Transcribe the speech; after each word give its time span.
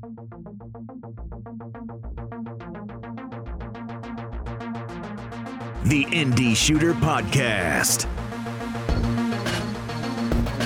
The 0.00 0.06
Indie 6.04 6.54
Shooter 6.54 6.94
Podcast. 6.94 8.06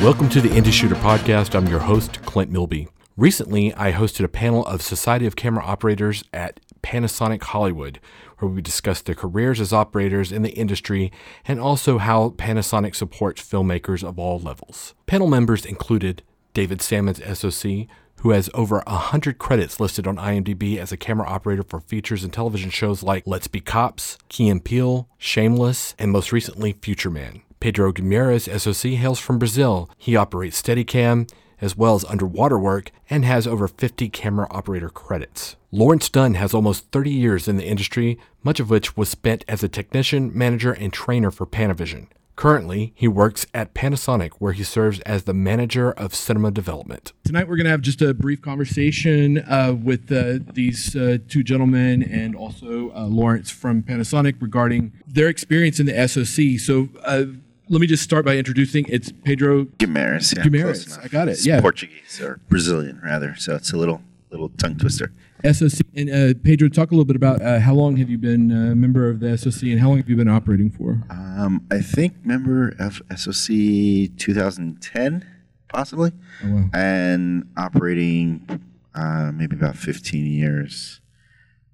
Welcome 0.02 0.28
to 0.28 0.42
the 0.42 0.50
Indie 0.50 0.70
Shooter 0.70 0.96
Podcast. 0.96 1.54
I'm 1.54 1.66
your 1.66 1.80
host, 1.80 2.20
Clint 2.26 2.50
Milby. 2.50 2.88
Recently, 3.16 3.72
I 3.74 3.92
hosted 3.92 4.24
a 4.24 4.28
panel 4.28 4.66
of 4.66 4.82
Society 4.82 5.26
of 5.26 5.34
Camera 5.34 5.64
Operators 5.64 6.22
at 6.34 6.60
Panasonic 6.82 7.42
Hollywood, 7.42 8.00
where 8.38 8.50
we 8.50 8.60
discussed 8.60 9.06
their 9.06 9.14
careers 9.14 9.60
as 9.60 9.72
operators 9.72 10.30
in 10.30 10.42
the 10.42 10.50
industry 10.50 11.10
and 11.46 11.58
also 11.58 11.96
how 11.96 12.30
Panasonic 12.30 12.94
supports 12.94 13.40
filmmakers 13.40 14.06
of 14.06 14.18
all 14.18 14.38
levels. 14.38 14.94
Panel 15.06 15.28
members 15.28 15.64
included 15.64 16.22
David 16.52 16.82
Sammons, 16.82 17.22
SOC, 17.24 17.86
who 18.22 18.30
has 18.30 18.48
over 18.54 18.82
100 18.86 19.38
credits 19.38 19.80
listed 19.80 20.06
on 20.06 20.16
IMDb 20.16 20.78
as 20.78 20.92
a 20.92 20.96
camera 20.96 21.28
operator 21.28 21.64
for 21.64 21.80
features 21.80 22.22
and 22.22 22.32
television 22.32 22.70
shows 22.70 23.02
like 23.02 23.26
Let's 23.26 23.48
Be 23.48 23.60
Cops, 23.60 24.16
Key 24.28 24.48
and 24.48 24.64
Peele, 24.64 25.08
Shameless, 25.18 25.96
and 25.98 26.12
most 26.12 26.30
recently 26.30 26.72
Future 26.72 27.10
Man. 27.10 27.42
Pedro 27.58 27.92
Guimarães, 27.92 28.48
SOC, 28.60 28.92
hails 28.92 29.18
from 29.18 29.40
Brazil. 29.40 29.90
He 29.98 30.14
operates 30.14 30.62
Steadicam 30.62 31.28
as 31.60 31.76
well 31.76 31.96
as 31.96 32.04
underwater 32.04 32.58
work 32.58 32.90
and 33.10 33.24
has 33.24 33.46
over 33.46 33.66
50 33.66 34.08
camera 34.10 34.46
operator 34.50 34.88
credits. 34.88 35.56
Lawrence 35.72 36.08
Dunn 36.08 36.34
has 36.34 36.54
almost 36.54 36.90
30 36.92 37.10
years 37.10 37.48
in 37.48 37.56
the 37.56 37.66
industry, 37.66 38.18
much 38.44 38.60
of 38.60 38.70
which 38.70 38.96
was 38.96 39.08
spent 39.08 39.44
as 39.48 39.62
a 39.64 39.68
technician, 39.68 40.30
manager, 40.36 40.72
and 40.72 40.92
trainer 40.92 41.30
for 41.30 41.46
Panavision. 41.46 42.06
Currently, 42.34 42.92
he 42.96 43.06
works 43.08 43.46
at 43.52 43.74
Panasonic, 43.74 44.32
where 44.38 44.52
he 44.52 44.64
serves 44.64 45.00
as 45.00 45.24
the 45.24 45.34
manager 45.34 45.92
of 45.92 46.14
cinema 46.14 46.50
development. 46.50 47.12
Tonight, 47.24 47.46
we're 47.46 47.56
going 47.56 47.64
to 47.64 47.70
have 47.70 47.82
just 47.82 48.00
a 48.00 48.14
brief 48.14 48.40
conversation 48.40 49.38
uh, 49.38 49.74
with 49.80 50.10
uh, 50.10 50.38
these 50.52 50.96
uh, 50.96 51.18
two 51.28 51.42
gentlemen 51.42 52.02
and 52.02 52.34
also 52.34 52.90
uh, 52.94 53.04
Lawrence 53.04 53.50
from 53.50 53.82
Panasonic 53.82 54.36
regarding 54.40 54.92
their 55.06 55.28
experience 55.28 55.78
in 55.78 55.86
the 55.86 56.08
SOC. 56.08 56.58
So, 56.58 56.88
uh, 57.04 57.24
let 57.68 57.80
me 57.80 57.86
just 57.86 58.02
start 58.02 58.24
by 58.24 58.36
introducing 58.36 58.84
it's 58.88 59.12
Pedro 59.24 59.64
Guimarães. 59.64 60.36
Yeah, 60.36 60.42
Guimarães. 60.42 61.02
I 61.02 61.08
got 61.08 61.28
it, 61.28 61.32
It's 61.32 61.46
yeah. 61.46 61.60
Portuguese 61.60 62.20
or 62.20 62.40
Brazilian 62.48 63.00
rather, 63.02 63.34
so 63.36 63.54
it's 63.54 63.72
a 63.72 63.76
little 63.76 64.02
little 64.30 64.48
tongue 64.50 64.76
twister. 64.76 65.12
SOC. 65.44 65.86
And 65.94 66.10
uh, 66.10 66.34
Pedro, 66.42 66.68
talk 66.68 66.90
a 66.90 66.94
little 66.94 67.04
bit 67.04 67.16
about 67.16 67.42
uh, 67.42 67.58
how 67.60 67.74
long 67.74 67.96
have 67.96 68.08
you 68.08 68.18
been 68.18 68.50
a 68.50 68.74
member 68.74 69.08
of 69.08 69.20
the 69.20 69.36
SOC 69.36 69.62
and 69.64 69.80
how 69.80 69.88
long 69.88 69.98
have 69.98 70.08
you 70.08 70.16
been 70.16 70.28
operating 70.28 70.70
for? 70.70 71.02
Um, 71.10 71.66
I 71.70 71.80
think 71.80 72.24
member 72.24 72.74
of 72.78 73.02
SOC 73.16 74.16
2010, 74.16 75.26
possibly, 75.68 76.12
Oh, 76.44 76.48
wow. 76.54 76.70
and 76.72 77.48
operating 77.56 78.46
uh, 78.94 79.32
maybe 79.34 79.56
about 79.56 79.76
15 79.76 80.26
years. 80.26 81.00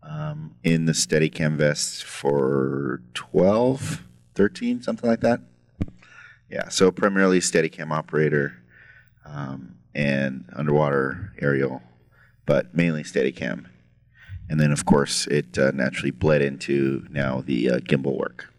Um, 0.02 0.54
in 0.64 0.86
the 0.86 0.92
Steadicam 0.92 1.56
vest 1.56 2.02
for 2.02 3.02
12, 3.12 4.04
13, 4.36 4.80
something 4.80 5.08
like 5.10 5.20
that. 5.20 5.40
Yeah, 6.50 6.70
so 6.70 6.90
primarily 6.90 7.40
Steadicam 7.40 7.90
operator 7.92 8.56
um, 9.26 9.74
and 9.94 10.46
underwater 10.56 11.34
aerial, 11.42 11.82
but 12.48 12.74
mainly 12.74 13.02
Steadicam. 13.02 13.66
And 14.48 14.58
then, 14.58 14.72
of 14.72 14.86
course, 14.86 15.26
it 15.26 15.58
uh, 15.58 15.70
naturally 15.72 16.10
bled 16.10 16.40
into 16.40 17.06
now 17.10 17.42
the 17.44 17.70
uh, 17.70 17.76
gimbal 17.80 18.16
work. 18.16 18.50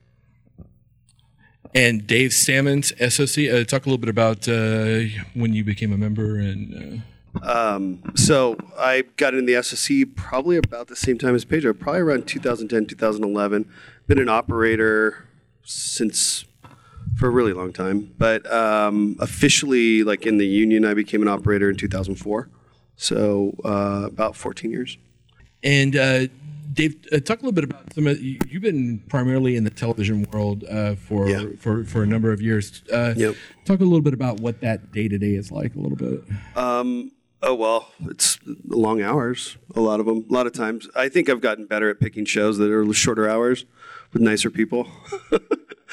And 1.73 2.05
Dave 2.05 2.31
Sammons, 2.31 2.93
SOC. 2.99 3.45
Uh, 3.45 3.63
talk 3.63 3.87
a 3.87 3.89
little 3.89 3.97
bit 3.97 4.09
about 4.09 4.47
uh, 4.47 5.01
when 5.33 5.53
you 5.53 5.63
became 5.63 5.91
a 5.91 5.97
member 5.97 6.37
and. 6.37 7.01
Uh, 7.01 7.01
Um, 7.43 8.01
so 8.15 8.57
I 8.77 9.03
got 9.17 9.35
in 9.35 9.45
the 9.45 9.53
SSC 9.53 10.15
probably 10.15 10.57
about 10.57 10.87
the 10.87 10.95
same 10.95 11.17
time 11.19 11.35
as 11.35 11.45
Pedro, 11.45 11.73
probably 11.73 12.01
around 12.01 12.27
2010, 12.27 12.87
2011. 12.87 13.71
Been 14.07 14.19
an 14.19 14.29
operator 14.29 15.27
since 15.63 16.45
for 17.17 17.27
a 17.27 17.29
really 17.29 17.53
long 17.53 17.71
time, 17.71 18.13
but 18.17 18.51
um, 18.51 19.15
officially, 19.19 20.03
like 20.03 20.25
in 20.25 20.37
the 20.37 20.47
union, 20.47 20.85
I 20.85 20.95
became 20.95 21.21
an 21.21 21.27
operator 21.27 21.69
in 21.69 21.75
2004. 21.75 22.49
So 23.01 23.55
uh, 23.63 24.03
about 24.07 24.35
14 24.35 24.69
years. 24.71 24.97
And 25.63 25.95
uh, 25.95 26.27
Dave, 26.73 26.97
uh, 27.13 27.19
talk 27.19 27.39
a 27.41 27.45
little 27.45 27.53
bit 27.53 27.63
about 27.63 27.93
some 27.93 28.07
of 28.07 28.21
you- 28.21 28.37
you've 28.49 28.61
been 28.61 28.99
primarily 29.07 29.55
in 29.55 29.63
the 29.63 29.69
television 29.69 30.27
world 30.33 30.65
uh, 30.69 30.95
for, 30.95 31.29
Yeah. 31.29 31.45
for 31.57 31.85
for 31.85 32.03
a 32.03 32.05
number 32.05 32.31
of 32.33 32.41
years. 32.41 32.83
Uh, 32.91 33.13
Yep. 33.15 33.35
Talk 33.63 33.79
a 33.79 33.83
little 33.85 34.01
bit 34.01 34.13
about 34.13 34.41
what 34.41 34.59
that 34.61 34.91
day 34.91 35.07
to 35.07 35.17
day 35.17 35.35
is 35.35 35.49
like. 35.49 35.75
A 35.75 35.79
little 35.79 35.95
bit. 35.97 36.23
Um, 36.57 37.11
oh 37.41 37.55
well, 37.55 37.87
it's 38.01 38.37
long 38.67 39.01
hours. 39.01 39.57
A 39.75 39.79
lot 39.81 40.01
of 40.01 40.05
them. 40.05 40.25
A 40.29 40.33
lot 40.33 40.45
of 40.45 40.51
times, 40.53 40.89
I 40.93 41.07
think 41.07 41.29
I've 41.29 41.41
gotten 41.41 41.65
better 41.67 41.89
at 41.89 42.01
picking 42.01 42.25
shows 42.25 42.57
that 42.57 42.69
are 42.69 42.93
shorter 42.93 43.29
hours 43.29 43.65
with 44.11 44.21
nicer 44.21 44.49
people. 44.49 44.87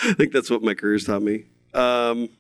I 0.03 0.13
think 0.15 0.33
that's 0.33 0.51
what 0.51 0.61
my 0.63 0.75
career's 0.75 1.05
taught 1.05 1.23
me. 1.23 1.45
Um, 1.73 2.31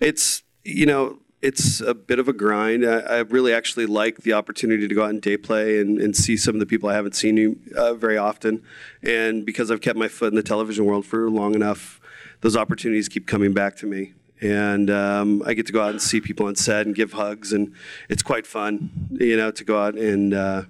it's 0.00 0.42
you 0.64 0.86
know 0.86 1.18
it's 1.46 1.80
a 1.80 1.94
bit 1.94 2.18
of 2.18 2.26
a 2.26 2.32
grind. 2.32 2.84
I, 2.84 2.98
I 2.98 3.18
really 3.20 3.54
actually 3.54 3.86
like 3.86 4.22
the 4.22 4.32
opportunity 4.32 4.88
to 4.88 4.94
go 4.94 5.04
out 5.04 5.10
and 5.10 5.22
day 5.22 5.36
play 5.36 5.80
and, 5.80 6.00
and 6.00 6.16
see 6.16 6.36
some 6.36 6.56
of 6.56 6.58
the 6.58 6.66
people 6.66 6.88
I 6.88 6.94
haven't 6.94 7.14
seen 7.14 7.60
uh, 7.76 7.94
very 7.94 8.18
often. 8.18 8.64
And 9.00 9.46
because 9.46 9.70
I've 9.70 9.80
kept 9.80 9.96
my 9.96 10.08
foot 10.08 10.32
in 10.32 10.34
the 10.34 10.42
television 10.42 10.84
world 10.86 11.06
for 11.06 11.30
long 11.30 11.54
enough, 11.54 12.00
those 12.40 12.56
opportunities 12.56 13.08
keep 13.08 13.28
coming 13.28 13.52
back 13.52 13.76
to 13.76 13.86
me. 13.86 14.14
And 14.40 14.90
um, 14.90 15.40
I 15.46 15.54
get 15.54 15.66
to 15.66 15.72
go 15.72 15.82
out 15.82 15.90
and 15.90 16.02
see 16.02 16.20
people 16.20 16.46
on 16.46 16.56
set 16.56 16.84
and 16.84 16.96
give 16.96 17.12
hugs, 17.12 17.52
and 17.52 17.72
it's 18.08 18.22
quite 18.24 18.44
fun, 18.44 19.08
you 19.12 19.36
know, 19.36 19.52
to 19.52 19.64
go 19.64 19.80
out 19.80 19.94
and 19.94 20.34
uh, 20.34 20.62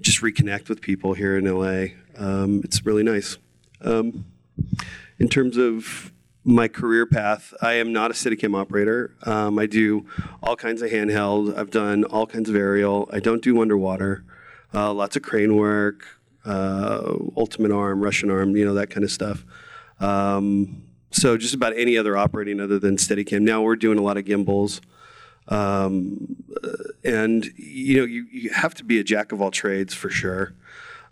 just 0.00 0.22
reconnect 0.22 0.68
with 0.68 0.80
people 0.80 1.14
here 1.14 1.36
in 1.36 1.44
LA. 1.44 1.88
Um, 2.16 2.60
it's 2.62 2.86
really 2.86 3.02
nice. 3.02 3.38
Um, 3.80 4.24
in 5.18 5.28
terms 5.28 5.56
of 5.56 6.12
my 6.46 6.68
career 6.68 7.06
path, 7.06 7.52
I 7.60 7.74
am 7.74 7.92
not 7.92 8.12
a 8.12 8.14
Steadicam 8.14 8.56
operator. 8.56 9.16
Um, 9.24 9.58
I 9.58 9.66
do 9.66 10.06
all 10.40 10.54
kinds 10.54 10.80
of 10.80 10.92
handheld. 10.92 11.58
I've 11.58 11.70
done 11.70 12.04
all 12.04 12.24
kinds 12.24 12.48
of 12.48 12.54
aerial. 12.54 13.10
I 13.12 13.18
don't 13.18 13.42
do 13.42 13.60
underwater. 13.60 14.24
Uh, 14.72 14.92
lots 14.92 15.16
of 15.16 15.22
crane 15.22 15.56
work, 15.56 16.06
uh, 16.44 17.14
ultimate 17.36 17.72
arm, 17.72 18.00
Russian 18.00 18.30
arm, 18.30 18.56
you 18.56 18.64
know 18.64 18.74
that 18.74 18.90
kind 18.90 19.02
of 19.02 19.10
stuff. 19.10 19.44
Um, 19.98 20.84
so 21.10 21.36
just 21.36 21.54
about 21.54 21.76
any 21.76 21.98
other 21.98 22.16
operating 22.16 22.60
other 22.60 22.78
than 22.78 22.96
Steadicam. 22.96 23.40
Now 23.42 23.62
we're 23.62 23.74
doing 23.76 23.98
a 23.98 24.02
lot 24.02 24.16
of 24.16 24.24
gimbals. 24.24 24.80
Um, 25.48 26.44
and 27.04 27.44
you 27.56 27.98
know 27.98 28.04
you, 28.04 28.26
you 28.30 28.50
have 28.50 28.74
to 28.74 28.84
be 28.84 29.00
a 29.00 29.04
jack 29.04 29.32
of 29.32 29.40
all 29.40 29.52
trades 29.52 29.94
for 29.94 30.10
sure 30.10 30.54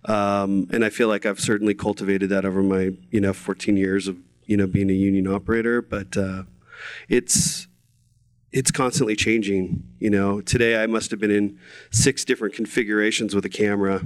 um, 0.06 0.69
and 0.72 0.84
I 0.84 0.91
feel 0.91 1.06
like 1.06 1.25
I've 1.25 1.39
certainly 1.39 1.72
cultivated 1.72 2.31
that 2.31 2.45
over 2.45 2.61
my 2.61 2.95
you 3.12 3.21
know 3.21 3.33
14 3.33 3.77
years 3.77 4.09
of 4.09 4.19
you 4.47 4.56
know 4.56 4.66
being 4.66 4.91
a 4.91 4.94
union 4.94 5.27
operator 5.27 5.81
but 5.82 6.16
uh, 6.16 6.44
it's 7.09 7.69
it's 8.53 8.71
constantly 8.71 9.16
changing 9.16 9.82
you 9.99 10.10
know. 10.10 10.41
Today 10.41 10.82
I 10.82 10.87
must 10.87 11.10
have 11.10 11.19
been 11.19 11.31
in 11.31 11.59
six 11.91 12.25
different 12.25 12.54
configurations 12.54 13.34
with 13.34 13.44
a 13.44 13.49
camera 13.49 14.03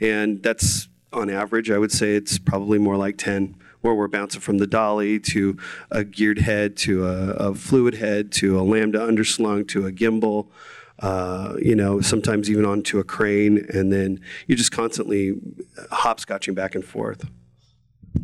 and 0.00 0.42
that's 0.42 0.88
on 1.12 1.30
average 1.30 1.70
I 1.70 1.78
would 1.78 1.92
say 1.92 2.14
it's 2.14 2.38
probably 2.38 2.78
more 2.78 2.96
like 2.96 3.18
10 3.18 3.56
where 3.80 3.94
we're 3.94 4.08
bouncing 4.08 4.40
from 4.40 4.58
the 4.58 4.66
dolly 4.66 5.18
to 5.20 5.56
a 5.90 6.04
geared 6.04 6.38
head 6.38 6.76
to 6.76 7.06
a, 7.06 7.30
a 7.32 7.54
fluid 7.54 7.94
head 7.94 8.32
to 8.32 8.58
a 8.58 8.62
lambda 8.62 8.98
underslung 8.98 9.66
to 9.68 9.86
a 9.86 9.92
gimbal 9.92 10.48
uh, 11.00 11.54
you 11.60 11.74
know 11.74 12.00
sometimes 12.00 12.50
even 12.50 12.64
onto 12.64 12.98
a 12.98 13.04
crane 13.04 13.66
and 13.70 13.92
then 13.92 14.20
you're 14.46 14.56
just 14.56 14.72
constantly 14.72 15.34
hopscotching 15.90 16.54
back 16.54 16.74
and 16.74 16.84
forth. 16.84 17.28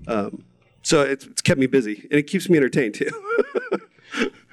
Um, 0.07 0.45
so 0.83 1.03
it's, 1.03 1.27
it's 1.27 1.43
kept 1.43 1.59
me 1.59 1.67
busy 1.67 2.07
and 2.11 2.19
it 2.19 2.27
keeps 2.27 2.49
me 2.49 2.57
entertained 2.57 2.95
too 2.95 3.11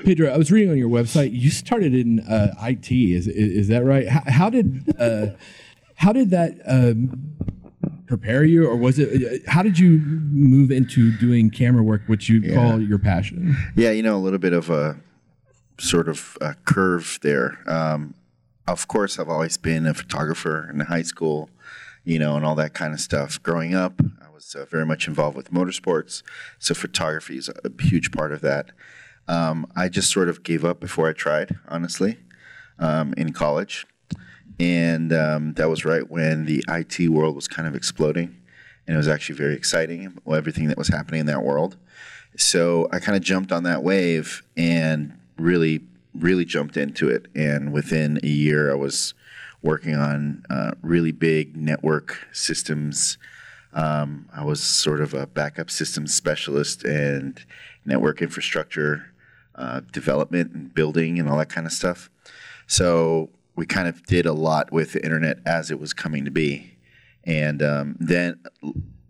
Pedro, 0.05 0.31
I 0.31 0.37
was 0.37 0.51
reading 0.51 0.71
on 0.71 0.77
your 0.77 0.89
website. 0.89 1.33
You 1.33 1.49
started 1.49 1.93
in 1.93 2.21
uh, 2.21 2.53
IT. 2.61 2.91
Is, 2.91 3.27
is 3.27 3.51
is 3.51 3.67
that 3.67 3.83
right? 3.83 4.07
How, 4.07 4.23
how 4.25 4.49
did 4.49 4.95
uh, 4.97 5.27
how 5.95 6.13
did 6.13 6.29
that 6.29 6.53
um, 6.65 7.35
prepare 8.07 8.43
you, 8.43 8.67
or 8.67 8.75
was 8.75 8.97
it? 8.97 9.45
How 9.47 9.61
did 9.61 9.77
you 9.77 9.99
move 9.99 10.71
into 10.71 11.11
doing 11.17 11.49
camera 11.49 11.83
work, 11.83 12.03
which 12.07 12.29
you 12.29 12.53
call 12.53 12.81
your 12.81 12.99
passion? 12.99 13.57
Yeah, 13.75 13.91
you 13.91 14.01
know, 14.01 14.15
a 14.15 14.23
little 14.23 14.39
bit 14.39 14.53
of 14.53 14.69
a 14.69 14.97
sort 15.79 16.07
of 16.07 16.37
a 16.41 16.55
curve 16.65 17.19
there. 17.21 17.59
Um, 17.67 18.15
of 18.67 18.87
course, 18.87 19.19
I've 19.19 19.29
always 19.29 19.57
been 19.57 19.85
a 19.85 19.93
photographer 19.93 20.69
in 20.71 20.79
high 20.81 21.01
school, 21.01 21.49
you 22.09 22.17
know, 22.17 22.35
and 22.35 22.43
all 22.43 22.55
that 22.55 22.73
kind 22.73 22.91
of 22.91 22.99
stuff. 22.99 23.41
Growing 23.43 23.75
up, 23.75 24.01
I 24.19 24.29
was 24.33 24.55
uh, 24.55 24.65
very 24.65 24.85
much 24.85 25.07
involved 25.07 25.37
with 25.37 25.51
motorsports, 25.51 26.23
so 26.57 26.73
photography 26.73 27.37
is 27.37 27.49
a 27.49 27.83
huge 27.83 28.11
part 28.11 28.31
of 28.31 28.41
that. 28.41 28.71
Um, 29.27 29.67
I 29.75 29.89
just 29.89 30.11
sort 30.11 30.27
of 30.27 30.41
gave 30.41 30.65
up 30.65 30.79
before 30.79 31.07
I 31.07 31.13
tried, 31.13 31.55
honestly, 31.67 32.17
um, 32.79 33.13
in 33.15 33.31
college. 33.31 33.85
And 34.59 35.13
um, 35.13 35.53
that 35.53 35.69
was 35.69 35.85
right 35.85 36.09
when 36.09 36.45
the 36.45 36.65
IT 36.67 37.09
world 37.09 37.35
was 37.35 37.47
kind 37.47 37.67
of 37.67 37.75
exploding. 37.75 38.35
And 38.87 38.95
it 38.95 38.97
was 38.97 39.07
actually 39.07 39.35
very 39.35 39.53
exciting, 39.53 40.17
everything 40.27 40.67
that 40.69 40.79
was 40.79 40.87
happening 40.87 41.19
in 41.19 41.25
that 41.27 41.43
world. 41.43 41.77
So 42.35 42.89
I 42.91 42.97
kind 42.97 43.15
of 43.15 43.21
jumped 43.21 43.51
on 43.51 43.63
that 43.63 43.83
wave 43.83 44.41
and 44.57 45.15
really 45.37 45.81
really 46.15 46.45
jumped 46.45 46.75
into 46.75 47.07
it. 47.07 47.27
And 47.35 47.71
within 47.71 48.19
a 48.23 48.27
year, 48.27 48.71
I 48.71 48.75
was 48.75 49.13
working 49.61 49.95
on 49.95 50.43
uh, 50.49 50.71
really 50.81 51.11
big 51.11 51.55
network 51.57 52.27
systems. 52.31 53.17
Um, 53.73 54.29
I 54.33 54.43
was 54.43 54.61
sort 54.61 55.01
of 55.01 55.13
a 55.13 55.27
backup 55.27 55.69
systems 55.69 56.13
specialist 56.13 56.83
and 56.83 57.43
network 57.85 58.21
infrastructure 58.21 59.13
uh, 59.55 59.81
development 59.91 60.53
and 60.53 60.73
building 60.73 61.19
and 61.19 61.29
all 61.29 61.37
that 61.37 61.49
kind 61.49 61.67
of 61.67 61.73
stuff. 61.73 62.09
So 62.67 63.29
we 63.55 63.65
kind 63.65 63.87
of 63.87 64.05
did 64.05 64.25
a 64.25 64.33
lot 64.33 64.71
with 64.71 64.93
the 64.93 65.03
internet 65.03 65.39
as 65.45 65.69
it 65.69 65.79
was 65.79 65.93
coming 65.93 66.23
to 66.25 66.31
be. 66.31 66.77
And 67.25 67.61
um, 67.61 67.97
then 67.99 68.39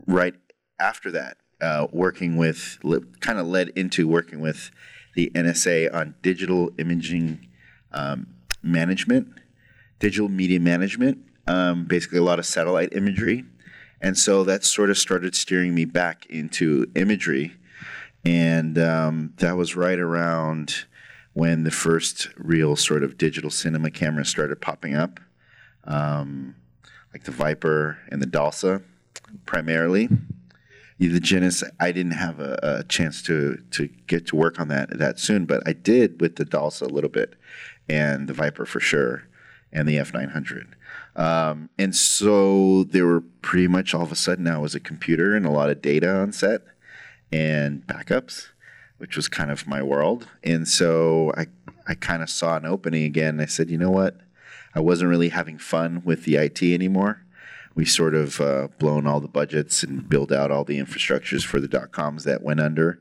right 0.08 0.34
after 0.80 1.12
that, 1.12 1.38
uh, 1.62 1.88
working 1.92 2.38
with, 2.38 2.80
kind 3.20 3.38
of 3.38 3.46
led 3.46 3.70
into 3.70 4.08
working 4.08 4.40
with 4.40 4.72
the 5.14 5.30
NSA 5.36 5.94
on 5.94 6.16
digital 6.22 6.72
imaging 6.78 7.48
um, 7.92 8.28
management, 8.64 9.28
digital 10.00 10.30
media 10.30 10.60
management, 10.60 11.20
um, 11.48 11.86
basically 11.86 12.18
a 12.18 12.24
lot 12.24 12.40
of 12.40 12.46
satellite 12.46 12.94
imagery. 12.94 13.46
And 14.02 14.18
so 14.18 14.44
that 14.46 14.64
sort 14.64 14.90
of 14.90 14.98
started 14.98 15.36
steering 15.36 15.76
me 15.76 15.86
back 15.86 16.26
into 16.28 16.90
imagery. 16.96 17.54
And 18.24 18.78
um, 18.78 19.34
that 19.38 19.58
was 19.58 19.76
right 19.76 20.00
around 20.00 20.86
when 21.34 21.64
the 21.64 21.72
first 21.72 22.30
real 22.38 22.76
sort 22.76 23.04
of 23.04 23.18
digital 23.18 23.50
cinema 23.50 23.92
cameras 23.92 24.30
started 24.30 24.62
popping 24.62 24.96
up, 24.96 25.20
um, 25.84 26.56
like 27.14 27.24
the 27.24 27.32
Viper 27.32 27.98
and 28.10 28.22
the 28.22 28.28
Dalsa 28.28 28.84
primarily 29.46 30.10
the 31.08 31.20
Genesis, 31.20 31.70
I 31.80 31.94
didn't 31.94 32.14
have 32.14 32.42
a, 32.42 32.60
a, 32.62 32.84
chance 32.84 33.22
to 33.24 33.58
to 33.72 33.88
get 34.08 34.28
to 34.28 34.36
work 34.36 34.60
on 34.60 34.68
that 34.68 34.98
that 35.00 35.18
soon, 35.18 35.46
but 35.46 35.64
I 35.66 35.72
did 35.72 36.20
with 36.20 36.36
the 36.36 36.46
Dalsa 36.46 36.82
a 36.82 36.94
little 36.94 37.10
bit, 37.10 37.36
and 37.88 38.28
the 38.28 38.34
Viper 38.34 38.66
for 38.66 38.82
sure, 38.82 39.24
and 39.72 39.88
the 39.88 39.98
F 39.98 40.14
nine 40.14 40.30
hundred. 40.30 40.76
Um, 41.16 41.70
and 41.78 41.96
so 41.96 42.84
there 42.84 43.06
were 43.06 43.22
pretty 43.42 43.68
much 43.68 43.94
all 43.94 44.04
of 44.04 44.12
a 44.12 44.16
sudden 44.16 44.46
now 44.46 44.62
was 44.62 44.76
a 44.76 44.80
computer 44.80 45.36
and 45.36 45.46
a 45.46 45.52
lot 45.52 45.70
of 45.70 45.82
data 45.82 46.10
on 46.10 46.32
set 46.32 46.62
and 47.32 47.86
backups, 47.86 48.48
which 48.98 49.16
was 49.16 49.28
kind 49.28 49.52
of 49.52 49.68
my 49.68 49.82
world. 49.82 50.28
And 50.44 50.68
so 50.68 51.32
I 51.38 51.48
I 51.88 51.96
kind 51.96 52.24
of 52.24 52.30
saw 52.30 52.56
an 52.58 52.66
opening 52.66 53.04
again. 53.04 53.40
I 53.40 53.46
said, 53.46 53.70
you 53.70 53.78
know 53.78 53.92
what, 53.92 54.18
I 54.74 54.80
wasn't 54.80 55.10
really 55.10 55.30
having 55.30 55.58
fun 55.58 56.02
with 56.06 56.26
the 56.26 56.36
IT 56.36 56.62
anymore 56.62 57.24
we 57.80 57.86
sort 57.86 58.14
of 58.14 58.42
uh, 58.42 58.68
blown 58.78 59.08
all 59.08 59.22
the 59.22 59.28
budgets 59.30 59.84
and 59.84 60.10
built 60.10 60.34
out 60.34 60.52
all 60.52 60.66
the 60.66 60.80
infrastructures 60.80 61.46
for 61.46 61.62
the 61.62 61.68
dot 61.68 61.94
coms 61.94 62.26
that 62.26 62.44
went 62.44 62.60
under. 62.60 63.00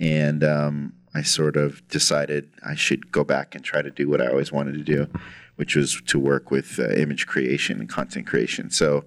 And 0.00 0.42
um, 0.42 0.94
I 1.14 1.22
sort 1.22 1.56
of 1.56 1.86
decided 1.88 2.50
I 2.66 2.74
should 2.74 3.12
go 3.12 3.22
back 3.22 3.54
and 3.54 3.64
try 3.64 3.82
to 3.82 3.90
do 3.90 4.08
what 4.08 4.20
I 4.20 4.26
always 4.26 4.50
wanted 4.50 4.72
to 4.72 4.82
do, 4.82 5.06
which 5.56 5.76
was 5.76 6.00
to 6.06 6.18
work 6.18 6.50
with 6.50 6.78
uh, 6.78 6.90
image 6.90 7.26
creation 7.26 7.80
and 7.80 7.88
content 7.88 8.26
creation. 8.26 8.70
So 8.70 9.04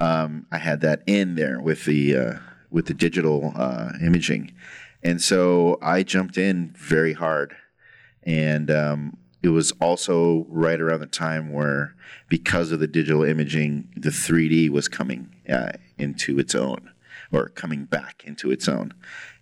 um, 0.00 0.46
I 0.52 0.58
had 0.58 0.80
that 0.82 1.02
in 1.06 1.34
there 1.34 1.60
with 1.60 1.84
the 1.84 2.16
uh, 2.16 2.34
with 2.70 2.86
the 2.86 2.94
digital 2.94 3.52
uh, 3.56 3.92
imaging, 4.02 4.52
and 5.02 5.20
so 5.20 5.78
I 5.82 6.02
jumped 6.02 6.38
in 6.38 6.74
very 6.76 7.12
hard, 7.12 7.56
and 8.22 8.70
um, 8.70 9.16
it 9.46 9.50
was 9.50 9.70
also 9.80 10.44
right 10.48 10.80
around 10.80 11.00
the 11.00 11.06
time 11.06 11.52
where, 11.52 11.94
because 12.28 12.72
of 12.72 12.80
the 12.80 12.88
digital 12.88 13.22
imaging, 13.22 13.88
the 13.96 14.10
3D 14.10 14.70
was 14.70 14.88
coming 14.88 15.36
uh, 15.48 15.72
into 15.98 16.38
its 16.40 16.54
own 16.54 16.90
or 17.32 17.50
coming 17.50 17.84
back 17.84 18.24
into 18.26 18.50
its 18.50 18.68
own. 18.68 18.92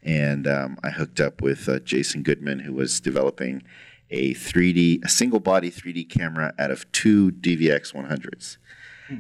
And 0.03 0.47
um, 0.47 0.79
I 0.85 0.91
hooked 0.91 1.21
up 1.21 1.41
with 1.41 1.69
uh, 1.69 1.79
Jason 1.81 2.23
Goodman, 2.23 2.61
who 2.61 2.75
was 2.75 3.01
developing 3.01 3.63
a 4.11 4.35
3D, 4.35 5.05
a 5.05 5.09
single 5.09 5.41
body 5.41 5.71
3D 5.71 6.09
camera 6.09 6.55
out 6.59 6.71
of 6.71 6.91
two 6.93 7.33
DVX 7.33 7.95
100s. 7.95 8.59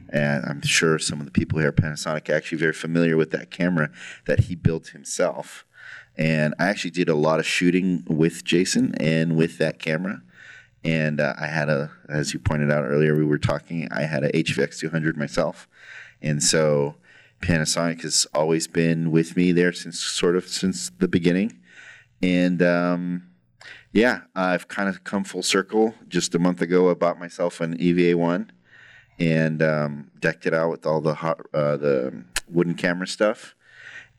And 0.08 0.44
I'm 0.46 0.62
sure 0.62 0.98
some 0.98 1.20
of 1.20 1.26
the 1.26 1.32
people 1.32 1.58
here 1.58 1.68
at 1.68 1.76
Panasonic 1.76 2.28
are 2.30 2.34
actually 2.34 2.58
very 2.58 2.72
familiar 2.72 3.16
with 3.16 3.30
that 3.32 3.50
camera 3.50 3.90
that 4.26 4.40
he 4.40 4.54
built 4.54 4.88
himself. 4.88 5.64
And 6.16 6.54
I 6.58 6.66
actually 6.66 6.92
did 6.92 7.08
a 7.08 7.14
lot 7.14 7.38
of 7.38 7.46
shooting 7.46 8.04
with 8.08 8.44
Jason 8.44 8.94
and 8.98 9.36
with 9.36 9.58
that 9.58 9.78
camera. 9.78 10.22
And 10.82 11.20
uh, 11.20 11.34
I 11.38 11.46
had 11.46 11.68
a, 11.68 11.90
as 12.08 12.32
you 12.32 12.40
pointed 12.40 12.70
out 12.70 12.84
earlier, 12.84 13.16
we 13.16 13.24
were 13.24 13.38
talking, 13.38 13.88
I 13.90 14.02
had 14.02 14.22
a 14.24 14.32
HVX 14.32 14.78
200 14.78 15.16
myself. 15.16 15.68
And 16.22 16.42
so 16.42 16.96
Panasonic 17.40 18.02
has 18.02 18.26
always 18.32 18.66
been 18.66 19.10
with 19.10 19.36
me 19.36 19.52
there 19.52 19.72
since 19.72 20.00
sort 20.00 20.36
of 20.36 20.48
since 20.48 20.90
the 20.98 21.08
beginning. 21.08 21.60
And 22.22 22.62
um, 22.62 23.33
yeah, 23.94 24.20
I've 24.34 24.68
kind 24.68 24.90
of 24.90 25.04
come 25.04 25.24
full 25.24 25.42
circle. 25.42 25.94
Just 26.06 26.34
a 26.34 26.38
month 26.38 26.60
ago, 26.60 26.90
I 26.90 26.94
bought 26.94 27.18
myself 27.18 27.62
an 27.62 27.80
EVA 27.80 28.18
1 28.18 28.52
and 29.18 29.62
um, 29.62 30.10
decked 30.20 30.44
it 30.44 30.52
out 30.52 30.70
with 30.70 30.84
all 30.84 31.00
the 31.00 31.14
hot, 31.14 31.40
uh, 31.54 31.78
the 31.78 32.24
wooden 32.46 32.74
camera 32.74 33.06
stuff. 33.06 33.54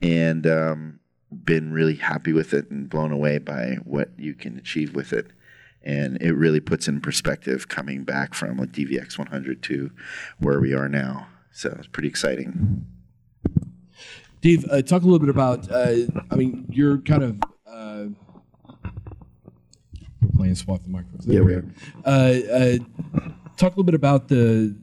And 0.01 0.48
um, 0.48 1.00
been 1.31 1.72
really 1.72 1.95
happy 1.95 2.33
with 2.33 2.54
it 2.54 2.72
and 2.72 2.89
blown 2.89 3.12
away 3.12 3.38
by 3.38 3.77
what 3.83 4.10
you 4.18 4.33
can 4.33 4.57
achieve 4.57 4.95
with 4.95 5.13
it 5.13 5.31
and 5.86 6.18
it 6.22 6.33
really 6.33 6.60
puts 6.60 6.88
in 6.88 7.00
perspective 7.00 7.68
coming 7.68 8.04
back 8.04 8.33
from 8.33 8.60
a 8.60 8.66
DVX 8.66 9.18
100 9.18 9.62
to 9.63 9.92
where 10.39 10.60
we 10.60 10.74
are 10.74 10.89
now. 10.89 11.27
So 11.51 11.75
it's 11.77 11.88
pretty 11.88 12.10
exciting. 12.10 12.86
Dave, 14.42 14.66
uh, 14.69 14.81
talk 14.81 15.04
a 15.04 15.06
little 15.06 15.19
bit 15.19 15.30
about. 15.30 15.72
Uh, 15.72 16.07
I 16.31 16.36
mean, 16.36 16.66
you're 16.69 16.98
kind 17.00 17.24
of. 17.24 17.39
We're 20.50 20.56
swap 20.56 20.83
the 20.83 20.89
microphones. 20.89 21.25
There 21.25 21.36
yeah, 21.36 21.42
we 21.42 21.53
are. 21.53 21.65
Uh, 22.06 22.09
uh, 22.09 22.77
talk 23.57 23.74
a 23.74 23.75
little 23.75 23.83
bit 23.83 23.95
about 23.95 24.27
the. 24.27 24.75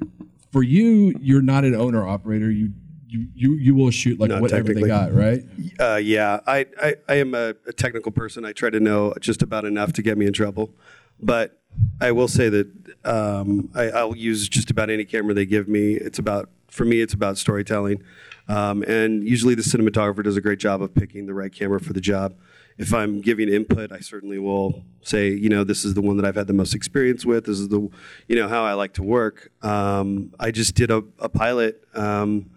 For 0.51 0.63
you, 0.63 1.15
you're 1.21 1.43
not 1.43 1.65
an 1.65 1.75
owner 1.75 2.07
operator. 2.07 2.51
You 2.51 2.73
you, 3.13 3.29
you, 3.35 3.55
you 3.55 3.75
will 3.75 3.91
shoot 3.91 4.19
like 4.19 4.31
Not 4.31 4.41
whatever 4.41 4.73
they 4.73 4.83
got, 4.83 5.13
right? 5.13 5.43
Uh, 5.79 5.97
yeah, 5.97 6.41
I, 6.47 6.67
I, 6.81 6.95
I 7.09 7.15
am 7.17 7.35
a, 7.35 7.55
a, 7.67 7.73
technical 7.73 8.11
person. 8.11 8.47
I 8.47 8.53
try 8.53 8.71
to 8.71 8.81
know 8.81 9.13
just 9.21 9.43
about 9.43 9.67
enough 9.67 9.93
to 9.95 10.03
get 10.03 10.17
me 10.17 10.27
in 10.27 10.33
trouble, 10.33 10.75
but 11.21 11.61
I 12.01 12.13
will 12.13 12.29
say 12.29 12.49
that 12.49 12.69
um, 13.05 13.71
I, 13.75 13.91
I'll 13.91 14.17
use 14.17 14.49
just 14.49 14.71
about 14.71 14.89
any 14.89 15.05
camera 15.05 15.35
they 15.35 15.45
give 15.45 15.69
me. 15.69 15.93
It's 15.93 16.19
about 16.19 16.49
for 16.69 16.87
me, 16.87 17.01
it's 17.03 17.13
about 17.13 17.37
storytelling, 17.37 18.03
um, 18.49 18.83
and 18.85 19.23
usually 19.29 19.55
the 19.55 19.63
cinematographer 19.63 20.25
does 20.25 20.39
a 20.39 20.41
great 20.41 20.59
job 20.59 20.81
of 20.81 20.95
picking 20.95 21.27
the 21.27 21.35
right 21.35 21.53
camera 21.53 21.81
for 21.81 21.93
the 21.93 22.01
job. 22.01 22.35
If 22.79 22.95
I'm 22.95 23.21
giving 23.21 23.49
input, 23.49 23.93
I 23.93 24.01
certainly 24.01 24.39
will 24.39 24.85
say, 25.03 25.29
you 25.29 25.49
know, 25.49 25.65
this 25.65 25.85
is 25.85 25.95
the 25.95 26.01
one 26.01 26.17
that 26.17 26.25
I've 26.27 26.37
had 26.37 26.47
the 26.47 26.53
most 26.53 26.75
experience 26.75 27.25
with. 27.25 27.45
This 27.47 27.59
is 27.59 27.69
the, 27.69 27.89
you 28.29 28.37
know, 28.37 28.49
how 28.49 28.65
I 28.65 28.75
like 28.75 28.95
to 28.95 29.03
work. 29.03 29.53
Um, 29.63 30.33
I 30.39 30.51
just 30.51 30.75
did 30.75 30.91
a, 30.91 31.03
a 31.19 31.29
pilot 31.29 31.85
um, 31.95 32.51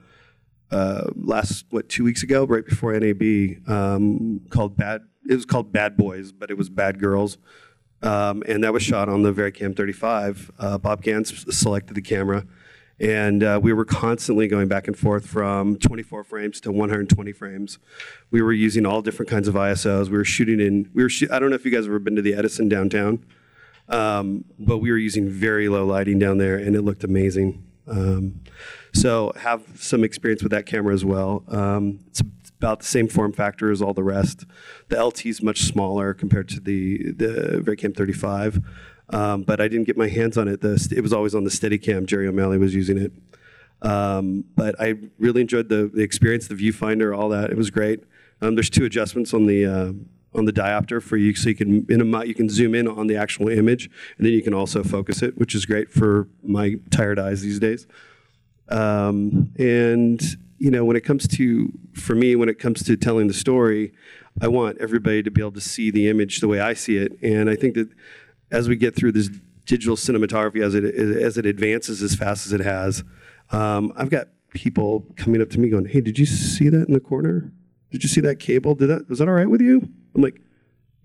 uh, 0.72 1.10
last 1.16 1.66
what 1.70 1.90
two 1.90 2.04
weeks 2.04 2.24
ago, 2.24 2.46
right 2.46 2.66
before 2.66 2.98
NAB, 2.98 3.68
um, 3.70 4.42
called 4.50 4.78
Bad. 4.78 5.02
It 5.28 5.36
was 5.36 5.46
called 5.46 5.72
Bad 5.72 5.98
Boys, 5.98 6.32
but 6.32 6.52
it 6.52 6.58
was 6.58 6.70
Bad 6.70 7.00
Girls, 7.00 7.38
um, 8.02 8.44
and 8.48 8.64
that 8.64 8.74
was 8.74 8.84
shot 8.84 9.10
on 9.10 9.24
the 9.24 9.34
VariCam 9.34 9.76
35. 9.76 10.52
Uh, 10.60 10.78
Bob 10.78 11.02
Gans 11.02 11.46
selected 11.56 11.96
the 11.96 12.02
camera, 12.02 12.46
and 13.00 13.44
uh, 13.44 13.60
we 13.62 13.74
were 13.74 13.86
constantly 13.86 14.48
going 14.48 14.68
back 14.68 14.88
and 14.88 14.98
forth 14.98 15.28
from 15.28 15.78
24 15.78 16.24
frames 16.24 16.62
to 16.62 16.72
120 16.72 17.32
frames. 17.34 17.78
We 18.32 18.42
were 18.42 18.54
using 18.54 18.86
all 18.86 19.02
different 19.02 19.30
kinds 19.30 19.48
of 19.48 19.56
ISOs. 19.56 20.10
We 20.10 20.18
were 20.18 20.26
shooting 20.26 20.60
in. 20.60 20.90
We 20.94 21.04
were. 21.04 21.10
I 21.32 21.40
don't 21.40 21.50
know 21.50 21.56
if 21.56 21.66
you 21.66 21.72
guys 21.72 21.86
have 21.86 21.92
ever 21.92 22.00
been 22.00 22.16
to 22.16 22.22
the 22.22 22.34
Edison 22.34 22.70
downtown, 22.70 23.26
um, 23.90 24.46
but 24.58 24.78
we 24.78 24.92
were 24.92 24.98
using 24.98 25.28
very 25.28 25.68
low 25.68 25.86
lighting 25.86 26.20
down 26.20 26.38
there, 26.38 26.58
and 26.58 26.76
it 26.76 26.84
looked 26.84 27.04
amazing. 27.04 27.64
Um, 27.88 28.42
so 28.94 29.34
have 29.36 29.64
some 29.76 30.04
experience 30.04 30.42
with 30.42 30.52
that 30.52 30.66
camera 30.66 30.94
as 30.94 31.06
well. 31.06 31.44
Um, 31.50 32.00
it's 32.08 32.22
about 32.58 32.80
the 32.80 32.86
same 32.86 33.08
form 33.08 33.34
factor 33.34 33.70
as 33.70 33.82
all 33.82 33.94
the 33.94 34.04
rest. 34.04 34.46
The 34.88 35.04
LT 35.04 35.26
is 35.28 35.42
much 35.42 35.64
smaller 35.64 36.14
compared 36.14 36.48
to 36.50 36.60
the 36.60 37.12
the 37.12 37.62
VariCam 37.64 37.96
35, 37.96 38.62
um, 39.10 39.44
but 39.44 39.62
I 39.62 39.68
didn't 39.68 39.86
get 39.86 39.98
my 39.98 40.08
hands 40.08 40.38
on 40.38 40.48
it. 40.48 40.62
The, 40.62 40.94
it 40.96 41.02
was 41.02 41.14
always 41.14 41.36
on 41.36 41.44
the 41.44 41.50
Steadicam. 41.50 42.06
Jerry 42.06 42.28
O'Malley 42.28 42.58
was 42.58 42.74
using 42.74 42.98
it. 42.98 43.12
Um, 43.82 44.46
but 44.56 44.80
I 44.80 44.96
really 45.20 45.42
enjoyed 45.42 45.70
the, 45.70 45.92
the, 45.94 46.02
experience, 46.02 46.48
the 46.48 46.56
viewfinder, 46.56 47.16
all 47.16 47.30
that. 47.30 47.52
It 47.52 47.58
was 47.58 47.70
great. 47.70 48.04
Um, 48.42 48.56
there's 48.56 48.70
two 48.70 48.86
adjustments 48.86 49.34
on 49.34 49.46
the 49.46 49.66
uh, 49.66 49.92
on 50.34 50.44
the 50.44 50.52
diopter 50.52 51.02
for 51.02 51.16
you, 51.16 51.34
so 51.34 51.50
you 51.50 51.56
can 51.56 51.86
in 51.90 52.02
a, 52.02 52.26
you 52.26 52.34
can 52.34 52.50
zoom 52.50 52.76
in 52.76 52.88
on 52.88 53.08
the 53.08 53.16
actual 53.16 53.48
image, 53.48 53.90
and 54.18 54.26
then 54.26 54.34
you 54.34 54.42
can 54.42 54.54
also 54.54 54.84
focus 54.84 55.22
it, 55.22 55.38
which 55.38 55.56
is 55.56 55.66
great 55.66 55.90
for 55.90 56.28
my 56.44 56.76
tired 56.90 57.18
eyes 57.18 57.42
these 57.42 57.60
days. 57.60 57.88
Um, 58.70 59.54
and 59.58 60.22
you 60.58 60.72
know, 60.72 60.84
when 60.84 60.98
it 60.98 61.02
comes 61.02 61.28
to 61.30 61.72
for 61.94 62.16
me, 62.16 62.36
when 62.36 62.50
it 62.50 62.60
comes 62.60 62.84
to 62.84 62.98
telling 62.98 63.28
the 63.28 63.34
story, 63.34 63.94
I 64.42 64.48
want 64.48 64.78
everybody 64.80 65.24
to 65.24 65.32
be 65.32 65.42
able 65.42 65.54
to 65.54 65.62
see 65.62 65.92
the 65.92 66.10
image 66.10 66.42
the 66.42 66.48
way 66.48 66.60
I 66.60 66.74
see 66.74 66.98
it. 66.98 67.18
And 67.22 67.50
I 67.50 67.56
think 67.56 67.76
that 67.76 67.90
as 68.52 68.70
we 68.70 68.76
get 68.76 68.96
through 68.96 69.14
this 69.14 69.30
digital 69.66 69.96
cinematography, 69.96 70.64
as 70.64 70.76
it 70.76 70.84
as 70.84 71.38
it 71.38 71.46
advances 71.46 72.02
as 72.02 72.16
fast 72.16 72.46
as 72.46 72.54
it 72.54 72.62
has, 72.62 73.04
um, 73.52 73.92
I've 73.96 74.10
got 74.10 74.28
people 74.50 75.06
coming 75.18 75.42
up 75.42 75.50
to 75.52 75.60
me 75.60 75.70
going, 75.70 75.86
"Hey, 75.86 76.02
did 76.02 76.20
you 76.20 76.26
see 76.26 76.70
that 76.70 76.88
in 76.88 76.94
the 76.94 77.00
corner? 77.00 77.52
Did 77.92 78.04
you 78.04 78.10
see 78.10 78.22
that 78.22 78.40
cable? 78.40 78.76
Did 78.76 78.88
that 78.88 79.10
was 79.10 79.20
that 79.20 79.28
all 79.28 79.34
right 79.34 79.50
with 79.50 79.62
you?" 79.62 79.90
I'm 80.14 80.22
like, 80.22 80.40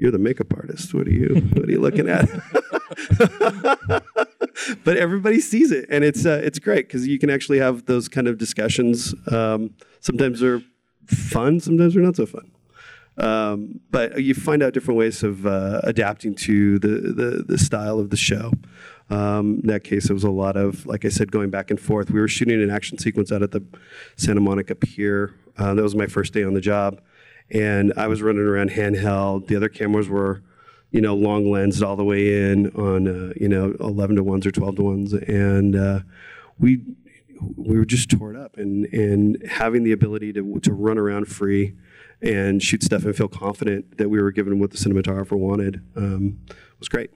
you're 0.01 0.11
the 0.11 0.19
makeup 0.19 0.53
artist. 0.55 0.93
What 0.95 1.07
are 1.07 1.13
you? 1.13 1.35
What 1.53 1.69
are 1.69 1.71
you 1.71 1.81
looking 1.81 2.09
at? 2.09 2.27
but 4.85 4.97
everybody 4.97 5.41
sees 5.41 5.71
it, 5.71 5.87
and 5.91 6.03
it's 6.03 6.25
uh, 6.25 6.41
it's 6.43 6.59
great 6.59 6.89
because 6.89 7.07
you 7.07 7.19
can 7.19 7.29
actually 7.29 7.59
have 7.59 7.85
those 7.85 8.09
kind 8.09 8.27
of 8.27 8.39
discussions. 8.39 9.15
Um, 9.31 9.75
sometimes 10.01 10.41
they're 10.41 10.63
fun, 11.07 11.61
sometimes 11.61 11.95
they're 11.95 12.03
not 12.03 12.17
so 12.17 12.27
fun. 12.27 12.51
Um, 13.21 13.81
but 13.91 14.23
you 14.23 14.33
find 14.33 14.63
out 14.63 14.73
different 14.73 14.99
ways 14.99 15.23
of 15.23 15.47
uh, 15.47 15.81
adapting 15.85 16.35
to 16.37 16.79
the, 16.79 16.89
the, 16.89 17.45
the 17.47 17.59
style 17.59 17.99
of 17.99 18.09
the 18.09 18.17
show. 18.17 18.53
Um, 19.11 19.61
in 19.61 19.67
that 19.67 19.85
case, 19.85 20.09
it 20.09 20.15
was 20.15 20.25
a 20.25 20.31
lot 20.31 20.57
of, 20.57 20.87
like 20.87 21.05
I 21.05 21.09
said, 21.09 21.31
going 21.31 21.51
back 21.51 21.71
and 21.71 21.79
forth. 21.79 22.11
We 22.11 22.21
were 22.21 22.29
shooting 22.29 22.63
an 22.63 22.71
action 22.71 22.97
sequence 22.97 23.31
out 23.31 23.43
at 23.43 23.51
the 23.51 23.63
Santa 24.17 24.41
Monica 24.41 24.75
Pier. 24.75 25.35
Uh, 25.59 25.75
that 25.75 25.83
was 25.83 25.95
my 25.95 26.07
first 26.07 26.33
day 26.33 26.45
on 26.45 26.55
the 26.55 26.61
job, 26.61 27.01
and 27.51 27.93
I 27.97 28.07
was 28.07 28.23
running 28.23 28.43
around 28.43 28.71
handheld. 28.71 29.49
The 29.49 29.57
other 29.57 29.69
cameras 29.69 30.09
were, 30.09 30.43
you 30.91 31.03
know, 31.03 31.15
long 31.15 31.51
lensed 31.51 31.83
all 31.83 31.97
the 31.97 32.05
way 32.05 32.51
in 32.51 32.69
on, 32.69 33.07
uh, 33.07 33.33
you 33.39 33.49
know, 33.49 33.75
11 33.81 34.17
to 34.17 34.23
ones 34.23 34.47
or 34.47 34.51
12 34.51 34.77
to 34.77 34.83
ones, 34.83 35.13
and 35.13 35.77
uh, 35.77 36.01
we 36.59 36.81
we 37.57 37.77
were 37.77 37.85
just 37.85 38.11
tore 38.11 38.33
it 38.33 38.41
up. 38.41 38.57
And 38.57 38.87
and 38.87 39.43
having 39.47 39.83
the 39.83 39.93
ability 39.93 40.33
to 40.35 40.61
to 40.61 40.73
run 40.73 40.97
around 40.97 41.27
free 41.27 41.75
and 42.23 42.63
shoot 42.63 42.83
stuff 42.83 43.05
and 43.05 43.17
feel 43.17 43.29
confident 43.29 43.99
that 43.99 44.09
we 44.09 44.21
were 44.21 44.31
given 44.31 44.59
what 44.59 44.71
the 44.71 44.77
cinematographer 44.77 45.39
wanted 45.39 45.83
um, 45.97 46.39
was 46.79 46.89
great. 46.89 47.11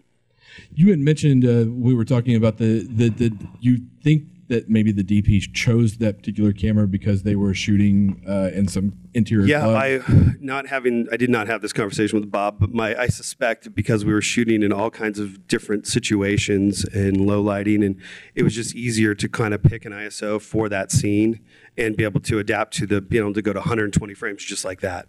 You 0.72 0.90
had 0.90 0.98
mentioned 0.98 1.44
uh, 1.44 1.70
we 1.70 1.94
were 1.94 2.04
talking 2.04 2.36
about 2.36 2.58
the, 2.58 2.86
the 2.86 3.36
you 3.60 3.78
think 4.02 4.24
that 4.54 4.70
maybe 4.70 4.92
the 4.92 5.02
DP 5.02 5.52
chose 5.52 5.96
that 5.96 6.18
particular 6.18 6.52
camera 6.52 6.86
because 6.86 7.24
they 7.24 7.34
were 7.34 7.54
shooting 7.54 8.22
uh, 8.28 8.50
in 8.54 8.68
some 8.68 8.92
interior. 9.12 9.46
Yeah, 9.46 9.60
club. 9.60 9.76
I 9.76 10.34
not 10.40 10.68
having 10.68 11.08
I 11.10 11.16
did 11.16 11.28
not 11.28 11.48
have 11.48 11.60
this 11.60 11.72
conversation 11.72 12.20
with 12.20 12.30
Bob, 12.30 12.60
but 12.60 12.72
my 12.72 12.94
I 12.96 13.08
suspect 13.08 13.74
because 13.74 14.04
we 14.04 14.12
were 14.12 14.22
shooting 14.22 14.62
in 14.62 14.72
all 14.72 14.90
kinds 14.90 15.18
of 15.18 15.48
different 15.48 15.88
situations 15.88 16.84
and 16.84 17.26
low 17.26 17.40
lighting, 17.40 17.82
and 17.82 18.00
it 18.36 18.44
was 18.44 18.54
just 18.54 18.74
easier 18.76 19.14
to 19.16 19.28
kind 19.28 19.54
of 19.54 19.62
pick 19.62 19.84
an 19.84 19.92
ISO 19.92 20.40
for 20.40 20.68
that 20.68 20.92
scene 20.92 21.40
and 21.76 21.96
be 21.96 22.04
able 22.04 22.20
to 22.20 22.38
adapt 22.38 22.74
to 22.74 22.86
the 22.86 23.00
being 23.00 23.24
able 23.24 23.34
to 23.34 23.42
go 23.42 23.52
to 23.52 23.58
120 23.58 24.14
frames 24.14 24.44
just 24.44 24.64
like 24.64 24.80
that, 24.82 25.08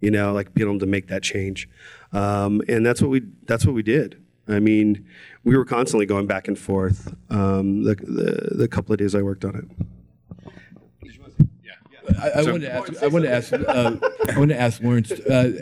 you 0.00 0.12
know, 0.12 0.32
like 0.32 0.54
being 0.54 0.68
able 0.68 0.78
to 0.78 0.86
make 0.86 1.08
that 1.08 1.24
change, 1.24 1.68
um, 2.12 2.62
and 2.68 2.86
that's 2.86 3.02
what 3.02 3.10
we 3.10 3.22
that's 3.46 3.66
what 3.66 3.74
we 3.74 3.82
did. 3.82 4.22
I 4.48 4.60
mean, 4.60 5.06
we 5.46 5.56
were 5.56 5.64
constantly 5.64 6.06
going 6.06 6.26
back 6.26 6.48
and 6.48 6.58
forth 6.58 7.14
um, 7.30 7.84
the, 7.84 7.94
the 7.94 8.56
the 8.56 8.68
couple 8.68 8.92
of 8.92 8.98
days 8.98 9.14
I 9.14 9.22
worked 9.22 9.44
on 9.44 9.54
it. 9.54 9.86
I, 12.20 12.30
I 12.30 12.42
wanted 12.42 12.60
to 12.60 12.72
ask. 12.72 13.02
I 13.02 13.06
wanted 13.06 13.28
to 13.28 13.34
ask. 13.34 13.52
Uh, 13.66 13.96
I 14.34 14.38
wanted 14.38 14.54
to 14.54 14.60
ask 14.60 14.82
Lawrence. 14.82 15.12
Uh, 15.12 15.52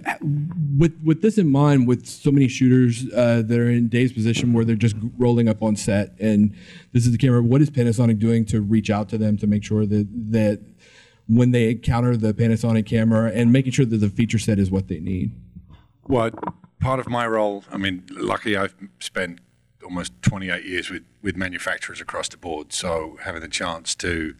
with 0.78 0.98
with 1.02 1.20
this 1.20 1.36
in 1.36 1.48
mind, 1.48 1.86
with 1.86 2.06
so 2.06 2.30
many 2.30 2.48
shooters 2.48 3.04
uh, 3.12 3.42
that 3.44 3.58
are 3.58 3.70
in 3.70 3.88
Dave's 3.88 4.12
position 4.12 4.52
where 4.52 4.64
they're 4.64 4.74
just 4.74 4.96
rolling 5.18 5.48
up 5.48 5.62
on 5.62 5.76
set, 5.76 6.14
and 6.18 6.54
this 6.92 7.04
is 7.06 7.12
the 7.12 7.18
camera. 7.18 7.42
What 7.42 7.60
is 7.60 7.70
Panasonic 7.70 8.18
doing 8.18 8.44
to 8.46 8.60
reach 8.60 8.88
out 8.90 9.08
to 9.10 9.18
them 9.18 9.36
to 9.38 9.46
make 9.46 9.64
sure 9.64 9.84
that 9.86 10.06
that 10.32 10.60
when 11.26 11.50
they 11.50 11.70
encounter 11.70 12.16
the 12.16 12.32
Panasonic 12.32 12.86
camera 12.86 13.30
and 13.32 13.52
making 13.52 13.72
sure 13.72 13.84
that 13.86 13.98
the 13.98 14.10
feature 14.10 14.38
set 14.38 14.58
is 14.58 14.70
what 14.70 14.88
they 14.88 15.00
need? 15.00 15.32
Well, 16.06 16.30
part 16.80 17.00
of 17.00 17.08
my 17.08 17.26
role, 17.26 17.64
I 17.70 17.76
mean, 17.76 18.04
luckily 18.10 18.56
I've 18.56 18.74
spent 19.00 19.40
almost 19.84 20.12
28 20.22 20.64
years 20.64 20.90
with, 20.90 21.04
with 21.22 21.36
manufacturers 21.36 22.00
across 22.00 22.28
the 22.28 22.36
board. 22.36 22.72
So 22.72 23.18
having 23.22 23.42
the 23.42 23.48
chance 23.48 23.94
to 23.96 24.34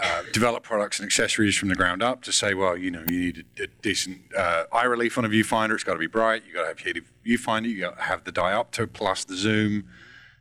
uh, 0.00 0.22
develop 0.32 0.62
products 0.62 0.98
and 0.98 1.06
accessories 1.06 1.56
from 1.56 1.68
the 1.68 1.74
ground 1.74 2.02
up 2.02 2.22
to 2.22 2.32
say, 2.32 2.54
well, 2.54 2.76
you 2.76 2.90
know, 2.90 3.02
you 3.08 3.18
need 3.18 3.44
a, 3.58 3.64
a 3.64 3.66
decent 3.82 4.20
uh, 4.36 4.64
eye 4.72 4.84
relief 4.84 5.18
on 5.18 5.24
a 5.24 5.28
viewfinder. 5.28 5.74
It's 5.74 5.84
got 5.84 5.94
to 5.94 5.98
be 5.98 6.06
bright. 6.06 6.44
You've 6.46 6.54
got 6.54 6.62
to 6.62 6.68
have 6.68 6.78
heated 6.78 7.04
viewfinder. 7.26 7.68
You've 7.68 7.80
got 7.80 7.96
to 7.96 8.02
have 8.02 8.24
the 8.24 8.32
diopter 8.32 8.90
plus 8.90 9.24
the 9.24 9.36
zoom. 9.36 9.88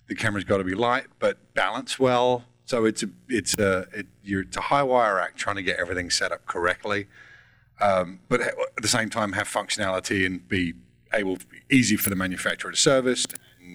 The 0.08 0.16
camera's 0.16 0.44
got 0.44 0.58
to 0.58 0.64
be 0.64 0.76
light 0.76 1.08
but 1.20 1.54
balance 1.54 2.00
well. 2.00 2.46
So 2.66 2.84
it's 2.84 3.02
a 3.02 3.10
it's 3.30 3.58
a 3.58 3.88
it, 3.94 4.08
you're, 4.24 4.42
it's 4.42 4.58
a 4.58 4.62
high 4.62 4.84
wire 4.84 5.20
act 5.20 5.38
trying 5.38 5.56
to 5.56 5.64
get 5.64 5.80
everything 5.80 6.10
set 6.10 6.34
up 6.34 6.46
correctly, 6.46 7.08
um, 7.80 8.20
but 8.28 8.42
at 8.42 8.56
the 8.82 8.90
same 8.90 9.10
time 9.10 9.32
have 9.34 9.48
functionality 9.48 10.26
and 10.26 10.46
be 10.48 10.74
able 11.14 11.38
easy 11.70 11.96
for 11.96 12.10
the 12.10 12.16
manufacturer 12.16 12.72
to 12.72 12.78
service 12.78 13.26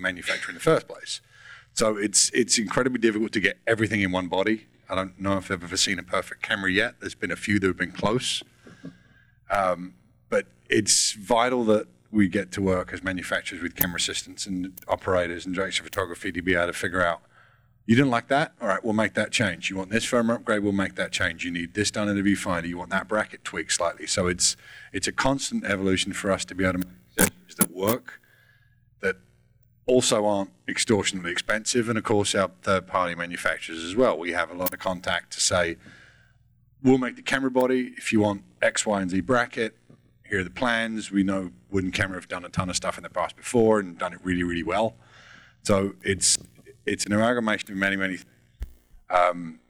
manufacture 0.00 0.50
in 0.50 0.54
the 0.54 0.61
first 0.61 0.88
place. 0.88 1.20
So 1.75 1.96
it's 1.96 2.30
it's 2.30 2.58
incredibly 2.58 2.99
difficult 2.99 3.32
to 3.32 3.40
get 3.40 3.58
everything 3.66 4.02
in 4.02 4.12
one 4.12 4.28
body. 4.28 4.66
I 4.88 4.94
don't 4.94 5.18
know 5.18 5.38
if 5.38 5.50
I've 5.50 5.64
ever 5.64 5.76
seen 5.76 5.99
a 5.99 6.02
perfect 6.02 6.42
camera 6.42 6.70
yet. 6.70 6.96
There's 7.00 7.14
been 7.14 7.30
a 7.30 7.37
few 7.37 7.58
that 7.58 7.66
have 7.66 7.78
been 7.78 7.92
close, 7.92 8.42
um, 9.50 9.94
but 10.28 10.46
it's 10.68 11.12
vital 11.12 11.64
that 11.64 11.87
we 12.11 12.28
get 12.28 12.52
to 12.52 12.61
work 12.61 12.92
as 12.92 13.02
manufacturers 13.02 13.62
with 13.62 13.75
camera 13.75 13.96
assistants 13.96 14.46
and 14.46 14.78
operators 14.87 15.46
and 15.46 15.54
director 15.54 15.82
of 15.82 15.87
photography 15.87 16.30
to 16.30 16.42
be 16.42 16.54
able 16.54 16.66
to 16.66 16.72
figure 16.75 17.02
out. 17.02 17.22
You 17.87 17.96
didn't 17.96 18.11
like 18.11 18.28
that? 18.28 18.52
All 18.61 18.68
right, 18.68 18.84
we'll 18.84 18.92
make 18.92 19.14
that 19.14 19.32
change. 19.32 19.68
You 19.68 19.76
want 19.76 19.90
this 19.90 20.04
firmware 20.06 20.37
upgrade? 20.37 20.62
We'll 20.62 20.72
make 20.72 20.94
that 20.96 21.11
change. 21.11 21.44
You 21.44 21.50
need 21.50 21.75
this 21.75 21.90
done 21.90 22.08
in 22.08 22.22
the 22.22 22.22
viewfinder. 22.22 22.68
You 22.68 22.78
want 22.78 22.90
that 22.90 23.08
bracket 23.08 23.42
tweaked 23.44 23.72
slightly. 23.72 24.06
So 24.06 24.28
it's 24.28 24.56
it's 24.92 25.08
a 25.08 25.12
constant 25.12 25.64
evolution 25.64 26.12
for 26.12 26.30
us 26.30 26.44
to 26.44 26.54
be 26.54 26.64
able 26.64 26.80
to 26.80 26.87
make 26.87 26.96
accessories 27.18 27.54
that 27.56 27.70
work, 27.72 28.20
that 29.00 29.16
also 29.87 30.25
aren't 30.25 30.51
extortionately 30.69 31.33
expensive, 31.33 31.89
and 31.89 31.99
of 31.99 32.05
course 32.05 32.35
our 32.35 32.51
third-party 32.62 33.15
manufacturers 33.15 33.83
as 33.83 33.97
well. 33.97 34.19
We 34.19 34.33
have 34.33 34.51
a 34.51 34.55
lot 34.55 34.73
of 34.73 34.79
contact 34.79 35.33
to 35.33 35.41
say, 35.41 35.77
we'll 36.83 36.99
make 36.99 37.17
the 37.17 37.23
camera 37.23 37.51
body 37.51 37.93
if 37.97 38.12
you 38.12 38.21
want 38.21 38.43
X, 38.61 38.87
Y, 38.87 39.01
and 39.01 39.11
Z 39.11 39.21
bracket. 39.21 39.77
Here 40.29 40.41
are 40.41 40.45
the 40.45 40.51
plans. 40.51 41.11
We 41.11 41.23
know 41.23 41.51
Wooden 41.71 41.93
Camera 41.93 42.17
have 42.17 42.29
done 42.29 42.45
a 42.45 42.49
ton 42.49 42.71
of 42.71 42.77
stuff 42.77 42.97
in 42.97 43.03
the 43.03 43.11
past 43.11 43.37
before 43.37 43.81
and 43.81 43.99
done 43.99 44.15
it 44.15 44.21
really, 44.23 44.43
really 44.43 44.62
well. 44.62 44.95
So 45.62 45.95
it's 46.03 46.39
it's 46.87 47.07
an 47.07 47.12
amalgamation 47.12 47.71
of 47.71 47.77
many, 47.77 47.97
many. 47.97 48.19
Um, 49.11 49.61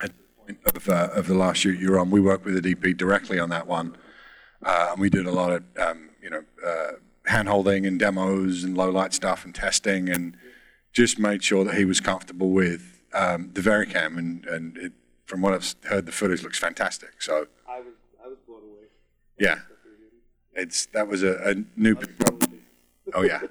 at 0.00 0.12
the 0.16 0.24
point 0.36 0.58
of, 0.76 0.88
uh, 0.88 1.08
of 1.14 1.26
the 1.26 1.34
last 1.34 1.58
shoot 1.58 1.80
you 1.80 1.90
were 1.90 1.98
on, 1.98 2.10
we 2.10 2.20
worked 2.20 2.44
with 2.44 2.62
the 2.62 2.74
DP 2.74 2.96
directly 2.96 3.38
on 3.38 3.48
that 3.48 3.66
one, 3.66 3.96
uh, 4.62 4.88
and 4.92 5.00
we 5.00 5.08
did 5.08 5.26
a 5.26 5.32
lot 5.32 5.50
of 5.50 5.64
um, 5.80 6.10
you 6.22 6.30
know 6.30 6.44
uh, 6.64 6.92
hand 7.28 7.48
holding 7.48 7.86
and 7.86 7.98
demos 7.98 8.64
and 8.64 8.76
low 8.76 8.90
light 8.90 9.12
stuff 9.12 9.44
and 9.44 9.54
testing, 9.54 10.08
and 10.08 10.36
just 10.92 11.18
made 11.18 11.42
sure 11.42 11.64
that 11.64 11.74
he 11.74 11.84
was 11.84 12.00
comfortable 12.00 12.50
with 12.50 13.02
um, 13.12 13.50
the 13.54 13.60
VariCam, 13.60 14.18
and 14.18 14.44
and 14.46 14.76
it, 14.76 14.92
from 15.26 15.40
what 15.40 15.54
I've 15.54 15.74
heard, 15.84 16.06
the 16.06 16.12
footage 16.12 16.42
looks 16.42 16.58
fantastic. 16.58 17.22
So 17.22 17.46
I 17.68 17.80
was 17.80 17.94
I 18.22 18.28
was 18.28 18.38
blown 18.46 18.62
away. 18.62 18.88
yeah, 19.38 19.60
it's 20.54 20.86
that 20.86 21.08
was 21.08 21.22
a, 21.22 21.36
a 21.44 21.54
new. 21.76 21.96
Oh 23.14 23.22
yeah, 23.22 23.42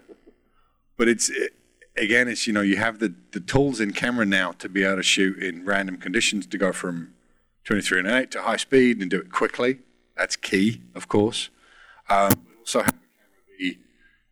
but 0.97 1.07
it's 1.07 1.29
it, 1.29 1.53
again, 1.97 2.27
it's 2.27 2.47
you 2.47 2.53
know 2.53 2.61
you 2.61 2.77
have 2.77 2.99
the 2.99 3.13
the 3.31 3.39
tools 3.39 3.79
in 3.79 3.91
camera 3.93 4.25
now 4.25 4.51
to 4.53 4.69
be 4.69 4.83
able 4.83 4.97
to 4.97 5.03
shoot 5.03 5.41
in 5.41 5.65
random 5.65 5.97
conditions 5.97 6.45
to 6.47 6.57
go 6.57 6.71
from 6.71 7.13
23 7.67 7.99
and 7.99 8.07
8 8.07 8.31
to 8.31 8.41
high 8.43 8.55
speed 8.55 9.01
and 9.01 9.09
do 9.11 9.19
it 9.19 9.29
quickly. 9.29 9.79
That's 10.15 10.37
key, 10.37 10.81
of 10.95 11.09
course. 11.09 11.49
Um, 12.09 12.45
but 12.65 12.85
be 13.57 13.79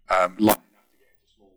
um, 0.10 0.36
light 0.38 0.58
enough 0.58 0.86
to 0.92 0.98
get 0.98 1.08
into 1.08 1.36
small 1.38 1.52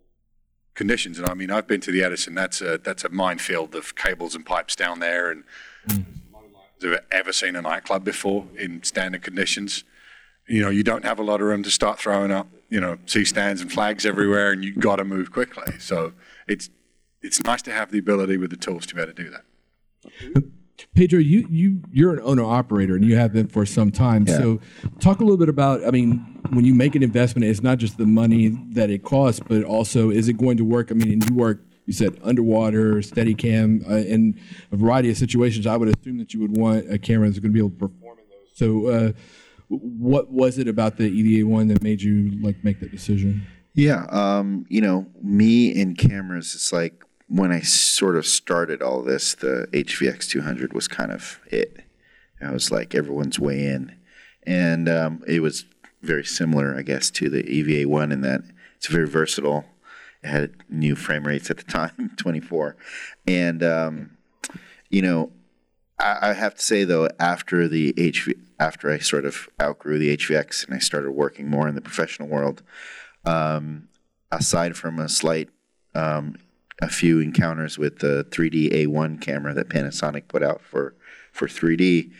conditions. 0.74 1.18
And 1.18 1.28
I 1.28 1.34
mean, 1.34 1.50
I've 1.50 1.66
been 1.66 1.80
to 1.82 1.92
the 1.92 2.02
Edison. 2.02 2.34
That's 2.34 2.60
a 2.60 2.78
that's 2.78 3.04
a 3.04 3.08
minefield 3.08 3.74
of 3.74 3.94
cables 3.94 4.34
and 4.34 4.44
pipes 4.44 4.74
down 4.76 5.00
there, 5.00 5.30
and 5.30 5.44
have 6.82 7.04
ever 7.10 7.32
seen 7.32 7.56
a 7.56 7.62
nightclub 7.62 8.04
before 8.04 8.46
in 8.56 8.82
standard 8.82 9.22
conditions. 9.22 9.84
You 10.46 10.62
know, 10.62 10.70
you 10.70 10.82
don't 10.82 11.04
have 11.04 11.18
a 11.18 11.22
lot 11.22 11.40
of 11.40 11.46
room 11.46 11.62
to 11.62 11.70
start 11.70 11.98
throwing 11.98 12.30
up, 12.30 12.46
you 12.70 12.80
know, 12.80 12.96
C 13.06 13.24
stands 13.24 13.60
and 13.60 13.70
flags 13.70 14.06
everywhere, 14.06 14.50
and 14.50 14.64
you've 14.64 14.78
got 14.78 14.96
to 14.96 15.04
move 15.04 15.30
quickly. 15.30 15.78
So 15.78 16.12
it's 16.46 16.70
it's 17.22 17.42
nice 17.42 17.62
to 17.62 17.72
have 17.72 17.90
the 17.90 17.98
ability 17.98 18.36
with 18.38 18.50
the 18.50 18.56
tools 18.56 18.86
to 18.86 18.94
be 18.94 19.02
able 19.02 19.12
to 19.12 19.22
do 19.24 19.30
that. 19.30 19.44
Pedro, 20.94 21.18
you 21.18 21.46
you 21.50 21.82
you're 21.90 22.12
an 22.12 22.20
owner 22.22 22.44
operator 22.44 22.94
and 22.94 23.04
you 23.04 23.16
have 23.16 23.32
been 23.32 23.48
for 23.48 23.66
some 23.66 23.90
time. 23.90 24.26
So, 24.26 24.60
talk 25.00 25.20
a 25.20 25.24
little 25.24 25.36
bit 25.36 25.48
about. 25.48 25.84
I 25.84 25.90
mean, 25.90 26.37
when 26.50 26.64
you 26.64 26.74
make 26.74 26.94
an 26.94 27.02
investment, 27.02 27.46
it's 27.46 27.62
not 27.62 27.78
just 27.78 27.98
the 27.98 28.06
money 28.06 28.48
that 28.72 28.90
it 28.90 29.02
costs, 29.02 29.40
but 29.46 29.64
also 29.64 30.10
is 30.10 30.28
it 30.28 30.34
going 30.34 30.56
to 30.56 30.64
work? 30.64 30.90
I 30.90 30.94
mean, 30.94 31.20
you 31.28 31.34
work. 31.34 31.62
You 31.86 31.94
said 31.94 32.20
underwater, 32.22 32.96
Steadicam, 32.96 33.88
uh, 33.90 33.94
in 33.94 34.38
a 34.70 34.76
variety 34.76 35.10
of 35.10 35.16
situations. 35.16 35.66
I 35.66 35.74
would 35.74 35.88
assume 35.88 36.18
that 36.18 36.34
you 36.34 36.40
would 36.40 36.54
want 36.54 36.90
a 36.92 36.98
camera 36.98 37.28
that's 37.28 37.38
going 37.38 37.50
to 37.50 37.54
be 37.54 37.60
able 37.60 37.70
to 37.70 37.76
perform 37.76 38.18
in 38.18 38.24
those. 38.28 38.50
So, 38.54 38.86
uh, 38.88 39.12
what 39.68 40.30
was 40.30 40.58
it 40.58 40.68
about 40.68 40.98
the 40.98 41.04
EVA 41.04 41.46
one 41.46 41.68
that 41.68 41.82
made 41.82 42.02
you 42.02 42.38
like 42.42 42.62
make 42.62 42.80
that 42.80 42.90
decision? 42.90 43.46
Yeah, 43.72 44.04
um, 44.10 44.66
you 44.68 44.82
know, 44.82 45.06
me 45.22 45.80
and 45.80 45.96
cameras, 45.96 46.54
it's 46.54 46.72
like 46.74 47.04
when 47.28 47.52
I 47.52 47.60
sort 47.60 48.16
of 48.16 48.26
started 48.26 48.82
all 48.82 49.02
this, 49.02 49.34
the 49.34 49.68
HVX 49.72 50.28
200 50.28 50.72
was 50.72 50.88
kind 50.88 51.12
of 51.12 51.40
it. 51.46 51.84
I 52.40 52.52
was 52.52 52.70
like 52.70 52.94
everyone's 52.94 53.38
way 53.38 53.66
in. 53.66 53.94
And 54.46 54.88
um, 54.88 55.22
it 55.26 55.40
was 55.40 55.66
very 56.02 56.24
similar, 56.24 56.76
I 56.76 56.82
guess, 56.82 57.10
to 57.12 57.28
the 57.28 57.44
EVA 57.46 57.88
1 57.88 58.12
in 58.12 58.20
that 58.22 58.42
it's 58.76 58.86
very 58.86 59.08
versatile. 59.08 59.64
It 60.22 60.28
had 60.28 60.54
new 60.68 60.94
frame 60.94 61.26
rates 61.26 61.50
at 61.50 61.58
the 61.58 61.64
time, 61.64 62.12
24. 62.16 62.76
And, 63.26 63.62
um, 63.62 64.16
you 64.88 65.02
know, 65.02 65.32
I, 65.98 66.30
I 66.30 66.32
have 66.32 66.54
to 66.54 66.62
say 66.62 66.84
though, 66.84 67.08
after 67.18 67.68
the 67.68 67.92
HV, 67.94 68.34
after 68.58 68.90
I 68.90 68.98
sort 68.98 69.24
of 69.24 69.48
outgrew 69.60 69.98
the 69.98 70.16
HVX 70.16 70.66
and 70.66 70.74
I 70.74 70.78
started 70.78 71.12
working 71.12 71.48
more 71.48 71.68
in 71.68 71.74
the 71.74 71.80
professional 71.80 72.28
world, 72.28 72.62
um, 73.24 73.88
aside 74.30 74.76
from 74.76 74.98
a 74.98 75.08
slight, 75.08 75.50
um, 75.94 76.36
a 76.80 76.88
few 76.88 77.18
encounters 77.20 77.76
with 77.76 77.98
the 77.98 78.24
3D 78.30 78.86
A1 78.86 79.20
camera 79.20 79.52
that 79.54 79.68
Panasonic 79.68 80.28
put 80.28 80.42
out 80.42 80.62
for 80.62 80.94
for 81.32 81.46
3D, 81.46 82.10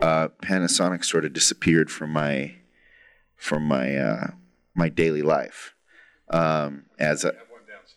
uh, 0.00 0.28
Panasonic 0.42 1.04
sort 1.04 1.24
of 1.24 1.32
disappeared 1.32 1.90
from 1.90 2.10
my 2.10 2.54
from 3.38 3.64
my 3.64 3.96
uh, 3.96 4.26
my 4.74 4.90
daily 4.90 5.22
life 5.22 5.74
um, 6.30 6.84
as 6.98 7.24
a 7.24 7.32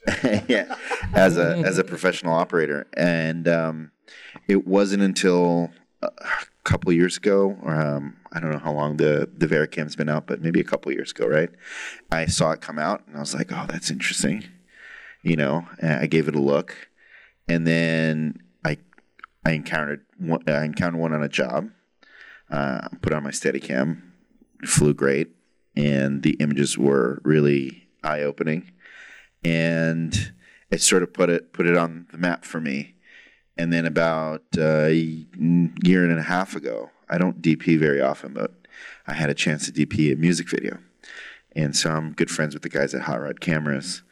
yeah 0.48 0.76
as 1.14 1.38
a 1.38 1.58
as 1.66 1.78
a 1.78 1.84
professional 1.84 2.34
operator, 2.34 2.88
and 2.96 3.48
um, 3.48 3.92
it 4.48 4.66
wasn't 4.66 5.04
until 5.04 5.70
a 6.02 6.12
couple 6.64 6.92
years 6.92 7.18
ago, 7.18 7.58
or 7.62 7.76
um, 7.76 8.18
I 8.32 8.40
don't 8.40 8.52
know 8.52 8.60
how 8.60 8.72
long 8.72 8.98
the 8.98 9.30
the 9.36 9.48
VariCam's 9.48 9.96
been 9.96 10.10
out, 10.10 10.28
but 10.28 10.42
maybe 10.42 10.60
a 10.60 10.64
couple 10.66 10.92
years 10.92 11.12
ago, 11.12 11.28
right? 11.28 11.50
I 12.12 12.26
saw 12.26 12.52
it 12.52 12.62
come 12.62 12.80
out, 12.80 13.04
and 13.08 13.18
I 13.18 13.20
was 13.20 13.36
like, 13.36 13.52
"Oh, 13.52 13.66
that's 13.68 13.92
interesting," 13.92 14.46
you 15.22 15.36
know. 15.36 15.68
And 15.80 15.94
I 15.94 16.08
gave 16.08 16.28
it 16.28 16.36
a 16.36 16.42
look, 16.42 16.90
and 17.48 17.68
then 17.68 18.42
I 18.66 18.78
I 19.46 19.52
encountered 19.52 20.06
one, 20.18 20.44
I 20.48 20.64
encountered 20.64 21.00
one 21.00 21.14
on 21.14 21.24
a 21.24 21.30
job. 21.30 21.70
Uh, 22.50 22.88
put 23.02 23.14
on 23.14 23.24
my 23.24 23.32
Steadicam, 23.32 24.02
flew 24.66 24.94
great, 24.94 25.30
and 25.76 26.24
the 26.24 26.32
images 26.40 26.78
were 26.78 27.22
really 27.24 27.88
eye 28.04 28.22
opening, 28.22 28.72
and 29.44 30.34
it 30.70 30.82
sort 30.82 31.04
of 31.04 31.14
put 31.14 31.30
it 31.30 31.54
put 31.54 31.68
it 31.68 31.78
on 31.78 32.08
the 32.12 32.18
map 32.18 32.46
for 32.46 32.60
me. 32.60 32.96
And 33.58 33.72
then 33.72 33.86
about 33.86 34.44
uh, 34.58 34.88
a 34.88 35.26
year 35.84 36.10
and 36.10 36.18
a 36.18 36.24
half 36.24 36.56
ago, 36.56 36.90
I 37.10 37.18
don't 37.18 37.42
DP 37.42 37.78
very 37.78 38.02
often, 38.02 38.34
but 38.34 38.54
I 39.06 39.14
had 39.14 39.30
a 39.30 39.36
chance 39.36 39.70
to 39.70 39.72
DP 39.72 40.14
a 40.14 40.16
music 40.16 40.50
video, 40.50 40.80
and 41.56 41.76
so 41.76 41.92
I'm 41.92 42.14
good 42.14 42.32
friends 42.32 42.54
with 42.54 42.64
the 42.64 42.70
guys 42.70 42.94
at 42.94 43.02
Hot 43.02 43.22
Rod 43.22 43.40
Cameras. 43.40 44.04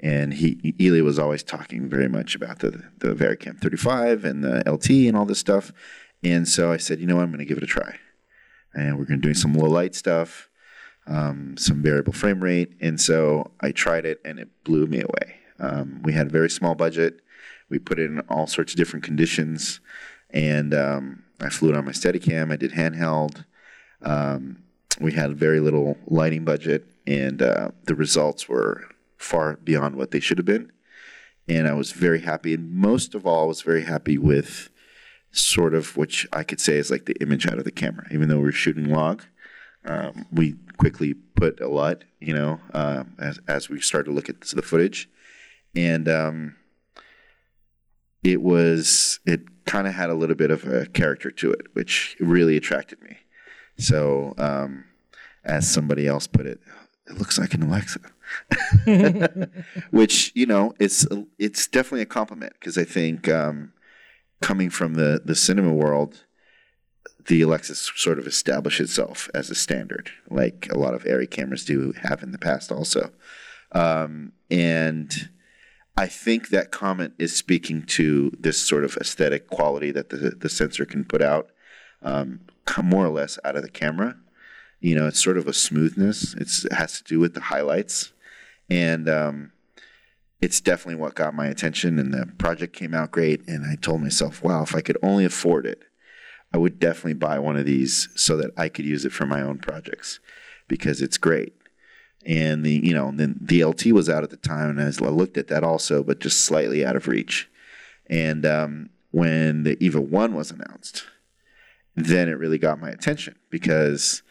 And 0.00 0.34
he 0.34 0.74
Ely 0.80 1.00
was 1.00 1.18
always 1.18 1.42
talking 1.42 1.88
very 1.88 2.08
much 2.08 2.34
about 2.34 2.58
the 2.58 2.82
the 2.98 3.14
VariCam 3.14 3.60
35 3.60 4.24
and 4.24 4.44
the 4.44 4.62
LT 4.70 4.90
and 5.08 5.16
all 5.16 5.24
this 5.24 5.38
stuff. 5.38 5.72
And 6.22 6.48
so 6.48 6.72
I 6.72 6.78
said, 6.78 7.00
you 7.00 7.06
know 7.06 7.16
what, 7.16 7.22
I'm 7.22 7.28
going 7.28 7.38
to 7.38 7.44
give 7.44 7.58
it 7.58 7.64
a 7.64 7.66
try. 7.66 7.98
And 8.74 8.98
we're 8.98 9.04
going 9.04 9.20
to 9.20 9.28
do 9.28 9.34
some 9.34 9.54
low 9.54 9.68
light 9.68 9.94
stuff, 9.94 10.48
um, 11.06 11.56
some 11.56 11.82
variable 11.82 12.12
frame 12.12 12.42
rate. 12.42 12.72
And 12.80 13.00
so 13.00 13.52
I 13.60 13.72
tried 13.72 14.04
it 14.04 14.20
and 14.24 14.38
it 14.38 14.48
blew 14.64 14.86
me 14.86 15.00
away. 15.00 15.36
Um, 15.58 16.00
we 16.02 16.12
had 16.12 16.26
a 16.26 16.30
very 16.30 16.50
small 16.50 16.74
budget. 16.74 17.20
We 17.68 17.78
put 17.78 17.98
it 17.98 18.10
in 18.10 18.20
all 18.28 18.46
sorts 18.46 18.72
of 18.72 18.76
different 18.76 19.04
conditions. 19.04 19.80
And 20.30 20.74
um, 20.74 21.24
I 21.40 21.48
flew 21.48 21.70
it 21.70 21.76
on 21.76 21.84
my 21.84 21.92
Steadicam. 21.92 22.52
I 22.52 22.56
did 22.56 22.72
handheld. 22.72 23.44
Um, 24.02 24.64
we 25.00 25.12
had 25.12 25.36
very 25.36 25.60
little 25.60 25.96
lighting 26.06 26.44
budget, 26.44 26.86
and 27.06 27.42
uh, 27.42 27.70
the 27.84 27.94
results 27.94 28.48
were 28.48 28.84
far 29.16 29.56
beyond 29.56 29.96
what 29.96 30.10
they 30.10 30.20
should 30.20 30.38
have 30.38 30.46
been. 30.46 30.70
And 31.48 31.66
I 31.66 31.74
was 31.74 31.92
very 31.92 32.20
happy. 32.20 32.54
And 32.54 32.72
most 32.72 33.14
of 33.14 33.26
all, 33.26 33.44
I 33.44 33.48
was 33.48 33.62
very 33.62 33.84
happy 33.84 34.18
with 34.18 34.70
sort 35.34 35.74
of 35.74 35.96
which 35.96 36.26
I 36.32 36.44
could 36.44 36.60
say 36.60 36.76
is 36.76 36.90
like 36.90 37.06
the 37.06 37.20
image 37.20 37.46
out 37.46 37.58
of 37.58 37.64
the 37.64 37.70
camera. 37.70 38.06
Even 38.10 38.28
though 38.28 38.38
we 38.38 38.48
are 38.48 38.52
shooting 38.52 38.88
log, 38.88 39.22
um, 39.84 40.26
we 40.32 40.54
quickly 40.78 41.14
put 41.14 41.60
a 41.60 41.68
LUT, 41.68 42.04
you 42.20 42.34
know, 42.34 42.60
uh, 42.72 43.04
as, 43.18 43.38
as 43.48 43.68
we 43.68 43.80
started 43.80 44.10
to 44.10 44.14
look 44.14 44.28
at 44.28 44.40
the 44.40 44.62
footage. 44.62 45.08
And 45.74 46.08
um, 46.08 46.56
it 48.22 48.40
was, 48.40 49.20
it 49.26 49.42
kind 49.64 49.86
of 49.86 49.94
had 49.94 50.10
a 50.10 50.14
little 50.14 50.36
bit 50.36 50.50
of 50.50 50.64
a 50.64 50.86
character 50.86 51.30
to 51.32 51.52
it, 51.52 51.66
which 51.74 52.16
really 52.20 52.56
attracted 52.56 53.02
me. 53.02 53.18
So, 53.76 54.34
um, 54.38 54.84
as 55.44 55.68
somebody 55.68 56.06
else 56.06 56.26
put 56.26 56.46
it, 56.46 56.60
it 57.06 57.18
looks 57.18 57.38
like 57.38 57.54
an 57.54 57.64
Alexa. 57.64 58.00
which 59.90 60.32
you 60.34 60.46
know 60.46 60.72
it's 60.80 61.06
it's 61.38 61.66
definitely 61.66 62.00
a 62.00 62.06
compliment 62.06 62.54
because 62.54 62.78
I 62.78 62.84
think 62.84 63.28
um, 63.28 63.73
coming 64.44 64.68
from 64.68 64.92
the 64.94 65.22
the 65.24 65.34
cinema 65.34 65.72
world, 65.72 66.24
the 67.26 67.40
Alexa 67.40 67.74
sort 67.74 68.18
of 68.18 68.26
established 68.26 68.78
itself 68.78 69.30
as 69.32 69.48
a 69.48 69.54
standard, 69.54 70.10
like 70.28 70.68
a 70.70 70.78
lot 70.78 70.92
of 70.92 71.04
Arri 71.04 71.30
cameras 71.30 71.64
do 71.64 71.94
have 72.02 72.22
in 72.22 72.30
the 72.30 72.38
past, 72.38 72.70
also. 72.70 73.10
Um, 73.72 74.32
and 74.50 75.30
I 75.96 76.06
think 76.06 76.50
that 76.50 76.70
comment 76.70 77.14
is 77.18 77.34
speaking 77.34 77.84
to 77.98 78.32
this 78.38 78.58
sort 78.58 78.84
of 78.84 78.98
aesthetic 78.98 79.48
quality 79.48 79.90
that 79.92 80.10
the 80.10 80.34
the 80.38 80.50
sensor 80.50 80.84
can 80.84 81.04
put 81.04 81.22
out, 81.22 81.48
um, 82.02 82.40
more 82.82 83.06
or 83.06 83.14
less 83.20 83.38
out 83.46 83.56
of 83.56 83.62
the 83.62 83.70
camera. 83.70 84.16
You 84.80 84.94
know, 84.94 85.06
it's 85.06 85.24
sort 85.24 85.38
of 85.38 85.48
a 85.48 85.54
smoothness. 85.54 86.34
It's, 86.34 86.66
it 86.66 86.74
has 86.74 87.00
to 87.00 87.04
do 87.04 87.18
with 87.18 87.32
the 87.32 87.40
highlights, 87.40 88.12
and 88.68 89.08
um, 89.08 89.52
it's 90.40 90.60
definitely 90.60 91.00
what 91.00 91.14
got 91.14 91.34
my 91.34 91.46
attention. 91.46 91.98
And 91.98 92.12
the 92.12 92.26
project 92.38 92.74
came 92.74 92.94
out 92.94 93.10
great. 93.10 93.46
And 93.48 93.64
I 93.64 93.76
told 93.76 94.02
myself, 94.02 94.42
wow, 94.42 94.62
if 94.62 94.74
I 94.74 94.80
could 94.80 94.98
only 95.02 95.24
afford 95.24 95.66
it, 95.66 95.82
I 96.52 96.58
would 96.58 96.78
definitely 96.78 97.14
buy 97.14 97.40
one 97.40 97.56
of 97.56 97.66
these 97.66 98.08
so 98.14 98.36
that 98.36 98.52
I 98.56 98.68
could 98.68 98.84
use 98.84 99.04
it 99.04 99.12
for 99.12 99.26
my 99.26 99.40
own 99.40 99.58
projects 99.58 100.20
because 100.68 101.02
it's 101.02 101.18
great. 101.18 101.52
And 102.24 102.64
the 102.64 102.80
you 102.82 102.94
know 102.94 103.12
then 103.14 103.38
the 103.40 103.64
LT 103.64 103.86
was 103.86 104.08
out 104.08 104.22
at 104.22 104.30
the 104.30 104.36
time, 104.36 104.70
and 104.70 104.80
I 104.80 105.08
looked 105.08 105.36
at 105.36 105.48
that 105.48 105.64
also, 105.64 106.02
but 106.02 106.20
just 106.20 106.44
slightly 106.44 106.86
out 106.86 106.96
of 106.96 107.08
reach. 107.08 107.50
And 108.08 108.46
um, 108.46 108.90
when 109.10 109.64
the 109.64 109.76
Eva 109.84 110.00
One 110.00 110.34
was 110.34 110.50
announced, 110.50 111.04
then 111.96 112.28
it 112.28 112.38
really 112.38 112.58
got 112.58 112.80
my 112.80 112.88
attention 112.88 113.36
because 113.50 114.22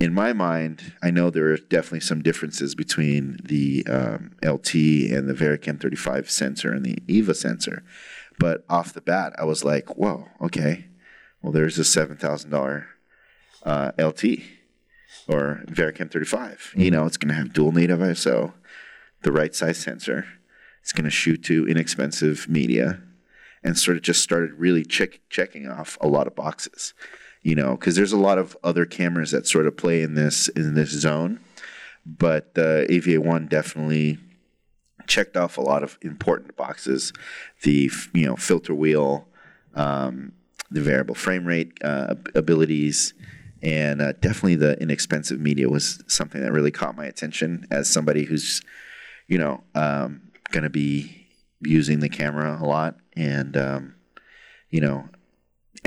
in 0.00 0.14
my 0.14 0.32
mind, 0.32 0.92
I 1.02 1.10
know 1.10 1.28
there 1.28 1.52
are 1.52 1.56
definitely 1.56 2.00
some 2.00 2.22
differences 2.22 2.74
between 2.74 3.40
the 3.42 3.84
um, 3.88 4.32
LT 4.44 4.74
and 4.74 5.28
the 5.28 5.34
VariCam 5.34 5.80
35 5.80 6.30
sensor 6.30 6.72
and 6.72 6.84
the 6.84 7.02
EVA 7.08 7.34
sensor. 7.34 7.82
But 8.38 8.64
off 8.68 8.92
the 8.92 9.00
bat, 9.00 9.32
I 9.38 9.44
was 9.44 9.64
like, 9.64 9.96
whoa, 9.96 10.28
okay. 10.40 10.86
Well, 11.42 11.52
there's 11.52 11.78
a 11.78 11.82
$7,000 11.82 12.86
uh, 13.64 13.92
LT 13.98 14.24
or 15.26 15.62
VariCam 15.66 16.10
35. 16.10 16.50
Mm-hmm. 16.50 16.80
You 16.80 16.90
know, 16.92 17.06
it's 17.06 17.16
going 17.16 17.30
to 17.30 17.34
have 17.34 17.52
dual 17.52 17.72
native 17.72 17.98
ISO, 17.98 18.52
the 19.22 19.32
right 19.32 19.54
size 19.54 19.78
sensor. 19.78 20.26
It's 20.80 20.92
going 20.92 21.04
to 21.04 21.10
shoot 21.10 21.42
to 21.44 21.66
inexpensive 21.66 22.48
media 22.48 23.00
and 23.64 23.76
sort 23.76 23.96
of 23.96 24.04
just 24.04 24.22
started 24.22 24.52
really 24.52 24.84
check, 24.84 25.20
checking 25.28 25.68
off 25.68 25.98
a 26.00 26.06
lot 26.06 26.28
of 26.28 26.36
boxes 26.36 26.94
you 27.42 27.54
know, 27.54 27.72
because 27.72 27.96
there's 27.96 28.12
a 28.12 28.18
lot 28.18 28.38
of 28.38 28.56
other 28.62 28.84
cameras 28.84 29.30
that 29.30 29.46
sort 29.46 29.66
of 29.66 29.76
play 29.76 30.02
in 30.02 30.14
this 30.14 30.48
in 30.48 30.74
this 30.74 30.90
zone, 30.90 31.40
but 32.04 32.54
the 32.54 32.90
EVA 32.90 33.20
one 33.20 33.46
definitely 33.46 34.18
checked 35.06 35.36
off 35.36 35.56
a 35.56 35.62
lot 35.62 35.82
of 35.82 35.98
important 36.02 36.56
boxes. 36.56 37.12
The 37.62 37.90
you 38.12 38.26
know 38.26 38.36
filter 38.36 38.74
wheel, 38.74 39.28
um, 39.74 40.32
the 40.70 40.80
variable 40.80 41.14
frame 41.14 41.46
rate 41.46 41.72
uh, 41.82 42.14
abilities, 42.34 43.14
and 43.62 44.02
uh, 44.02 44.12
definitely 44.12 44.56
the 44.56 44.80
inexpensive 44.80 45.40
media 45.40 45.68
was 45.68 46.02
something 46.06 46.40
that 46.42 46.52
really 46.52 46.70
caught 46.70 46.96
my 46.96 47.06
attention 47.06 47.66
as 47.70 47.88
somebody 47.88 48.24
who's 48.24 48.62
you 49.26 49.38
know 49.38 49.62
um, 49.74 50.22
going 50.50 50.64
to 50.64 50.70
be 50.70 51.26
using 51.60 52.00
the 52.00 52.08
camera 52.08 52.58
a 52.60 52.64
lot 52.64 52.96
and 53.16 53.56
um, 53.56 53.94
you 54.70 54.80
know 54.80 55.08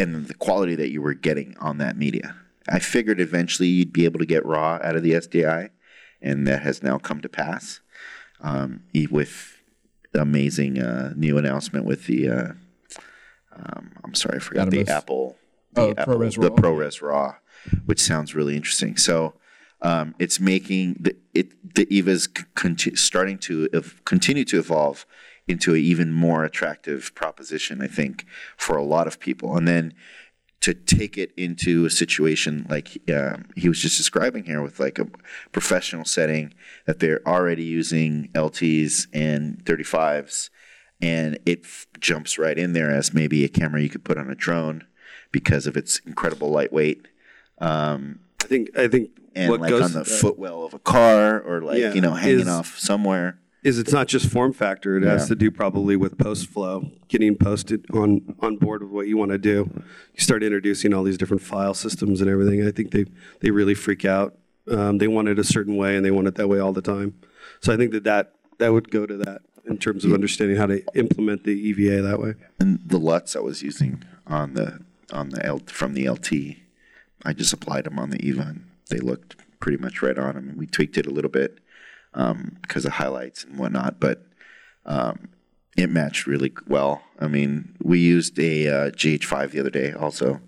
and 0.01 0.27
the 0.27 0.33
quality 0.33 0.75
that 0.75 0.89
you 0.89 1.01
were 1.01 1.13
getting 1.13 1.55
on 1.59 1.77
that 1.77 1.95
media. 1.95 2.35
I 2.67 2.79
figured 2.79 3.19
eventually 3.19 3.67
you'd 3.67 3.93
be 3.93 4.05
able 4.05 4.19
to 4.19 4.25
get 4.25 4.45
raw 4.45 4.79
out 4.83 4.95
of 4.95 5.03
the 5.03 5.13
SDI, 5.13 5.69
and 6.21 6.47
that 6.47 6.63
has 6.63 6.81
now 6.81 6.97
come 6.97 7.21
to 7.21 7.29
pass 7.29 7.81
um, 8.41 8.83
with 9.09 9.61
the 10.11 10.21
amazing 10.21 10.81
uh, 10.81 11.13
new 11.15 11.37
announcement 11.37 11.85
with 11.85 12.07
the. 12.07 12.29
Uh, 12.29 12.51
um, 13.55 13.91
I'm 14.03 14.15
sorry, 14.15 14.37
I 14.37 14.39
forgot 14.39 14.69
the 14.69 14.87
Apple. 14.87 15.37
The 15.73 15.81
oh, 15.81 15.91
Apple, 15.91 16.15
ProRes 16.15 16.35
the 16.35 16.49
RAW. 16.49 16.57
ProRes 16.57 17.01
RAW, 17.01 17.35
which 17.85 18.01
sounds 18.01 18.35
really 18.35 18.55
interesting. 18.55 18.97
So 18.97 19.35
um, 19.81 20.15
it's 20.19 20.39
making 20.39 20.97
the 20.99 21.15
it 21.33 21.75
the 21.75 21.87
Eva's 21.93 22.27
conti- 22.27 22.95
starting 22.95 23.37
to 23.39 23.69
ev- 23.73 24.01
continue 24.05 24.45
to 24.45 24.59
evolve 24.59 25.05
into 25.51 25.73
an 25.73 25.79
even 25.81 26.11
more 26.11 26.43
attractive 26.43 27.13
proposition, 27.13 27.81
I 27.81 27.87
think, 27.87 28.25
for 28.57 28.75
a 28.77 28.83
lot 28.83 29.05
of 29.07 29.19
people. 29.19 29.55
And 29.57 29.67
then 29.67 29.93
to 30.61 30.73
take 30.73 31.17
it 31.17 31.31
into 31.35 31.85
a 31.85 31.89
situation 31.89 32.67
like 32.69 32.97
uh, 33.11 33.37
he 33.55 33.67
was 33.67 33.79
just 33.79 33.97
describing 33.97 34.43
here 34.45 34.61
with 34.61 34.79
like 34.79 34.99
a 34.99 35.07
professional 35.51 36.05
setting 36.05 36.53
that 36.85 36.99
they're 36.99 37.21
already 37.27 37.63
using 37.63 38.29
LTs 38.33 39.07
and 39.11 39.63
35s 39.65 40.49
and 41.01 41.39
it 41.47 41.61
f- 41.63 41.87
jumps 41.99 42.37
right 42.37 42.59
in 42.59 42.73
there 42.73 42.91
as 42.91 43.11
maybe 43.11 43.43
a 43.43 43.49
camera 43.49 43.81
you 43.81 43.89
could 43.89 44.03
put 44.05 44.19
on 44.19 44.29
a 44.29 44.35
drone 44.35 44.85
because 45.31 45.65
of 45.65 45.75
its 45.75 45.97
incredible 46.05 46.49
lightweight. 46.51 47.07
Um, 47.57 48.19
I 48.43 48.45
think 48.45 48.77
I 48.77 48.87
think 48.87 49.09
and 49.35 49.51
like 49.59 49.73
on 49.73 49.93
the 49.93 50.05
footwell 50.05 50.63
of 50.63 50.75
a 50.75 50.79
car 50.79 51.39
or 51.41 51.61
like 51.61 51.79
Yeah, 51.79 51.93
you 51.93 52.01
know 52.01 52.13
hanging 52.13 52.41
is- 52.41 52.47
off 52.47 52.77
somewhere 52.77 53.39
is 53.63 53.77
it's 53.77 53.91
not 53.93 54.07
just 54.07 54.27
form 54.27 54.53
factor. 54.53 54.97
It 54.97 55.03
has 55.03 55.23
Yeah. 55.23 55.27
to 55.29 55.35
do 55.35 55.51
probably 55.51 55.95
with 55.95 56.17
post 56.17 56.47
flow, 56.47 56.91
getting 57.07 57.35
posted 57.35 57.85
on 57.93 58.35
on 58.39 58.57
board 58.57 58.81
with 58.83 58.91
what 58.91 59.07
you 59.07 59.17
want 59.17 59.31
to 59.31 59.37
do. 59.37 59.69
You 60.15 60.19
start 60.21 60.43
introducing 60.43 60.93
all 60.93 61.03
these 61.03 61.17
different 61.17 61.41
file 61.43 61.73
systems 61.73 62.21
and 62.21 62.29
everything. 62.29 62.65
I 62.65 62.71
think 62.71 62.91
they 62.91 63.05
they 63.39 63.51
really 63.51 63.75
freak 63.75 64.03
out. 64.05 64.35
Um, 64.67 64.97
they 64.99 65.07
want 65.07 65.27
it 65.27 65.37
a 65.39 65.43
certain 65.43 65.75
way, 65.75 65.95
and 65.95 66.05
they 66.05 66.11
want 66.11 66.27
it 66.27 66.35
that 66.35 66.47
way 66.47 66.59
all 66.59 66.73
the 66.73 66.81
time. 66.81 67.13
So 67.59 67.73
I 67.73 67.77
think 67.77 67.91
that 67.91 68.03
that 68.03 68.33
that 68.57 68.73
would 68.73 68.89
go 68.91 69.05
to 69.05 69.17
that 69.17 69.41
in 69.65 69.77
terms 69.77 70.05
of 70.05 70.13
understanding 70.13 70.57
how 70.57 70.65
to 70.65 70.83
implement 70.95 71.43
the 71.43 71.51
EVA 71.53 72.01
that 72.01 72.19
way. 72.19 72.33
And 72.59 72.79
the 72.85 72.97
LUTs 72.99 73.35
I 73.35 73.39
was 73.39 73.61
using 73.61 74.03
on 74.25 74.53
the 74.53 74.79
on 75.11 75.29
the 75.29 75.45
L, 75.45 75.59
from 75.67 75.93
the 75.93 76.07
LT, 76.09 76.57
I 77.25 77.33
just 77.33 77.51
applied 77.53 77.83
them 77.83 77.99
on 77.99 78.09
the 78.11 78.25
Eva, 78.25 78.41
and 78.41 78.63
they 78.89 78.97
looked 78.99 79.35
pretty 79.59 79.77
much 79.77 80.01
right 80.01 80.17
on. 80.17 80.35
Mean, 80.35 80.57
we 80.57 80.65
tweaked 80.67 80.97
it 80.97 81.05
a 81.05 81.11
little 81.11 81.29
bit 81.29 81.59
um, 82.13 82.57
because 82.61 82.85
of 82.85 82.93
highlights 82.93 83.43
and 83.43 83.57
whatnot, 83.57 83.99
but 83.99 84.25
um, 84.85 85.29
it 85.77 85.89
matched 85.89 86.27
really 86.27 86.53
well. 86.67 87.03
I 87.19 87.27
mean, 87.27 87.75
we 87.81 87.99
used 87.99 88.37
a 88.39 88.67
uh, 88.67 88.89
GH5 88.91 89.51
the 89.51 89.59
other 89.59 89.69
day, 89.69 89.93
also, 89.93 90.41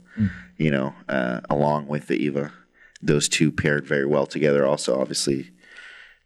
you 0.57 0.71
know, 0.71 0.93
uh, 1.07 1.41
along 1.49 1.87
with 1.87 2.07
the 2.07 2.17
Eva. 2.17 2.51
Those 3.01 3.27
two 3.27 3.51
paired 3.51 3.85
very 3.85 4.05
well 4.05 4.25
together. 4.25 4.65
Also, 4.65 4.99
obviously, 4.99 5.51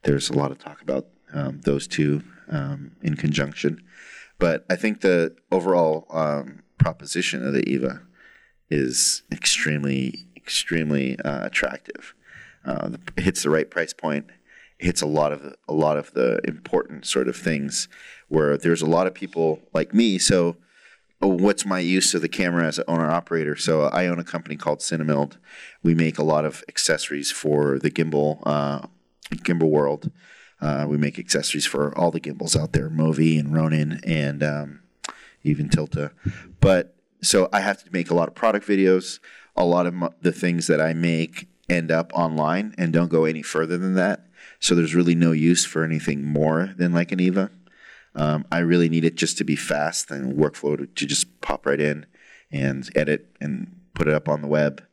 there's 0.03 0.29
a 0.29 0.33
lot 0.33 0.51
of 0.51 0.59
talk 0.59 0.81
about 0.81 1.07
um, 1.33 1.61
those 1.61 1.87
two 1.87 2.23
um, 2.49 2.91
in 3.01 3.15
conjunction. 3.15 3.81
But 4.39 4.65
I 4.69 4.75
think 4.75 5.01
the 5.01 5.35
overall 5.51 6.05
um, 6.11 6.63
proposition 6.77 7.45
of 7.45 7.53
the 7.53 7.67
Eva 7.67 8.01
is 8.69 9.23
extremely, 9.31 10.27
extremely 10.35 11.19
uh, 11.19 11.45
attractive. 11.45 12.13
Uh, 12.65 12.91
it 13.15 13.23
hits 13.23 13.43
the 13.43 13.49
right 13.49 13.69
price 13.69 13.93
point. 13.93 14.27
It 14.79 14.85
hits 14.85 15.01
a 15.01 15.07
lot 15.07 15.31
of 15.31 15.55
a 15.67 15.73
lot 15.73 15.97
of 15.97 16.13
the 16.13 16.39
important 16.43 17.05
sort 17.05 17.27
of 17.27 17.35
things 17.35 17.87
where 18.27 18.57
there's 18.57 18.81
a 18.81 18.89
lot 18.89 19.07
of 19.07 19.13
people 19.13 19.61
like 19.73 19.93
me. 19.93 20.17
So, 20.17 20.57
oh, 21.21 21.29
what's 21.29 21.65
my 21.65 21.79
use 21.79 22.13
of 22.13 22.21
the 22.21 22.29
camera 22.29 22.65
as 22.65 22.77
an 22.77 22.85
owner 22.87 23.09
operator? 23.09 23.55
So, 23.55 23.83
I 23.83 24.07
own 24.07 24.19
a 24.19 24.23
company 24.23 24.55
called 24.55 24.79
CineMilled. 24.79 25.37
We 25.83 25.95
make 25.95 26.17
a 26.17 26.23
lot 26.23 26.45
of 26.45 26.63
accessories 26.67 27.31
for 27.31 27.79
the 27.79 27.91
gimbal 27.91 28.41
uh, 28.45 28.87
gimbal 29.31 29.69
world. 29.69 30.11
Uh, 30.59 30.85
we 30.87 30.97
make 30.97 31.19
accessories 31.19 31.65
for 31.65 31.95
all 31.97 32.11
the 32.11 32.19
gimbals 32.19 32.55
out 32.55 32.73
there, 32.73 32.89
Movi 32.89 33.39
and 33.39 33.53
Ronin, 33.53 33.99
and 34.03 34.41
um, 34.41 34.79
even 35.43 35.69
Tilta. 35.69 36.11
But 36.59 36.95
so 37.21 37.49
I 37.53 37.61
have 37.61 37.83
to 37.83 37.91
make 37.91 38.09
a 38.09 38.15
lot 38.15 38.27
of 38.27 38.35
product 38.35 38.67
videos. 38.67 39.19
A 39.55 39.65
lot 39.65 39.87
of 39.87 39.95
the 40.21 40.31
things 40.31 40.67
that 40.67 40.79
I 40.79 40.93
make 40.93 41.47
end 41.69 41.91
up 41.91 42.11
online 42.13 42.75
and 42.77 42.93
don't 42.93 43.09
go 43.09 43.25
any 43.25 43.41
further 43.41 43.77
than 43.77 43.95
that. 43.95 44.26
So 44.59 44.75
there's 44.75 44.95
really 44.95 45.15
no 45.15 45.31
use 45.31 45.65
for 45.65 45.83
anything 45.83 46.23
more 46.23 46.73
than 46.77 46.93
like 46.93 47.11
an 47.11 47.19
Eva. 47.19 47.51
Um, 48.15 48.45
I 48.51 48.59
really 48.59 48.89
need 48.89 49.05
it 49.05 49.15
just 49.15 49.37
to 49.37 49.43
be 49.43 49.55
fast 49.55 50.09
and 50.09 50.35
workflow 50.35 50.77
to, 50.77 50.87
to 50.87 51.05
just 51.05 51.39
pop 51.41 51.65
right 51.65 51.79
in 51.79 52.05
and 52.51 52.89
edit 52.95 53.35
and 53.39 53.75
put 53.93 54.07
it 54.07 54.13
up 54.13 54.27
on 54.27 54.41
the 54.41 54.47
web. 54.47 54.83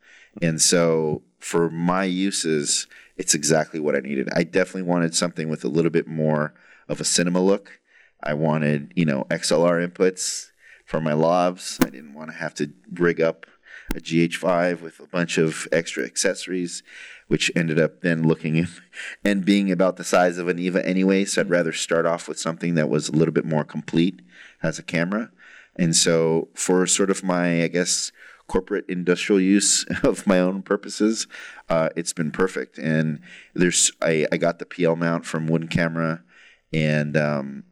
And 0.42 0.60
so 0.60 1.22
for 1.38 1.70
my 1.70 2.04
uses, 2.04 2.86
it's 3.16 3.34
exactly 3.34 3.80
what 3.80 3.96
I 3.96 4.00
needed. 4.00 4.28
I 4.34 4.42
definitely 4.42 4.82
wanted 4.82 5.14
something 5.14 5.48
with 5.48 5.64
a 5.64 5.68
little 5.68 5.90
bit 5.90 6.06
more 6.06 6.54
of 6.88 7.00
a 7.00 7.04
cinema 7.04 7.40
look. 7.40 7.80
I 8.22 8.34
wanted, 8.34 8.92
you 8.96 9.04
know, 9.04 9.24
XLR 9.30 9.86
inputs 9.86 10.50
for 10.84 11.00
my 11.00 11.12
lavs. 11.12 11.84
I 11.84 11.90
didn't 11.90 12.14
want 12.14 12.30
to 12.30 12.36
have 12.36 12.54
to 12.54 12.72
rig 12.92 13.20
up 13.20 13.46
a 13.94 14.00
GH5 14.00 14.80
with 14.80 15.00
a 15.00 15.06
bunch 15.06 15.38
of 15.38 15.68
extra 15.70 16.04
accessories, 16.04 16.82
which 17.28 17.50
ended 17.56 17.80
up 17.80 18.00
then 18.02 18.22
looking 18.26 18.66
and 19.24 19.44
being 19.44 19.70
about 19.70 19.96
the 19.96 20.04
size 20.04 20.38
of 20.38 20.48
an 20.48 20.58
Eva 20.58 20.84
anyway. 20.86 21.24
So 21.24 21.40
I'd 21.40 21.50
rather 21.50 21.72
start 21.72 22.06
off 22.06 22.28
with 22.28 22.38
something 22.38 22.74
that 22.74 22.88
was 22.88 23.08
a 23.08 23.12
little 23.12 23.32
bit 23.34 23.44
more 23.44 23.64
complete 23.64 24.20
as 24.62 24.78
a 24.78 24.82
camera. 24.82 25.30
And 25.76 25.96
so 25.96 26.48
for 26.54 26.86
sort 26.86 27.10
of 27.10 27.24
my, 27.24 27.62
I 27.62 27.68
guess, 27.68 28.12
corporate 28.46 28.84
industrial 28.88 29.40
use 29.40 29.84
of 30.02 30.26
my 30.26 30.38
own 30.38 30.62
purposes, 30.62 31.26
uh, 31.68 31.88
it's 31.96 32.12
been 32.12 32.30
perfect. 32.30 32.78
And 32.78 33.20
there's 33.54 33.90
I, 34.02 34.26
I 34.30 34.36
got 34.36 34.58
the 34.58 34.66
PL 34.66 34.96
mount 34.96 35.24
from 35.26 35.46
Wooden 35.46 35.68
Camera, 35.68 36.22
and 36.72 37.16
um, 37.16 37.64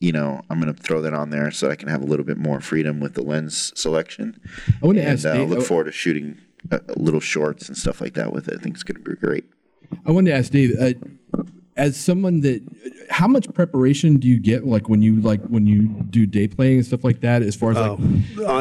you 0.00 0.12
know 0.12 0.40
I'm 0.50 0.60
going 0.60 0.74
to 0.74 0.82
throw 0.82 1.00
that 1.02 1.12
on 1.14 1.30
there 1.30 1.50
so 1.50 1.70
I 1.70 1.76
can 1.76 1.88
have 1.88 2.02
a 2.02 2.06
little 2.06 2.24
bit 2.24 2.38
more 2.38 2.60
freedom 2.60 3.00
with 3.00 3.14
the 3.14 3.22
lens 3.22 3.72
selection. 3.76 4.40
I 4.82 4.86
want 4.86 4.96
to 4.96 5.02
And 5.02 5.12
ask 5.12 5.26
uh, 5.26 5.34
Dave. 5.34 5.50
look 5.50 5.62
forward 5.66 5.84
to 5.84 5.92
shooting 5.92 6.38
uh, 6.70 6.78
little 6.96 7.20
shorts 7.20 7.68
and 7.68 7.76
stuff 7.76 8.00
like 8.00 8.14
that 8.14 8.32
with 8.32 8.48
it. 8.48 8.54
I 8.58 8.62
think 8.62 8.74
it's 8.74 8.82
going 8.84 9.02
to 9.02 9.10
be 9.10 9.16
great. 9.16 9.44
I 10.06 10.10
wanted 10.12 10.30
to 10.30 10.36
ask 10.36 10.50
Dave, 10.50 10.74
uh, 10.80 10.92
as 11.76 11.96
someone 11.96 12.40
that, 12.42 12.62
how 13.10 13.26
much 13.26 13.52
preparation 13.52 14.18
do 14.18 14.28
you 14.28 14.38
get, 14.38 14.64
like 14.64 14.88
when 14.88 15.02
you 15.02 15.20
like 15.20 15.42
when 15.46 15.66
you 15.66 15.88
do 16.08 16.24
day 16.24 16.46
playing 16.48 16.76
and 16.78 16.86
stuff 16.86 17.02
like 17.04 17.20
that, 17.20 17.42
as 17.42 17.56
far 17.56 17.72
as 17.72 17.76
like 17.76 17.90
Uh, 17.90 17.96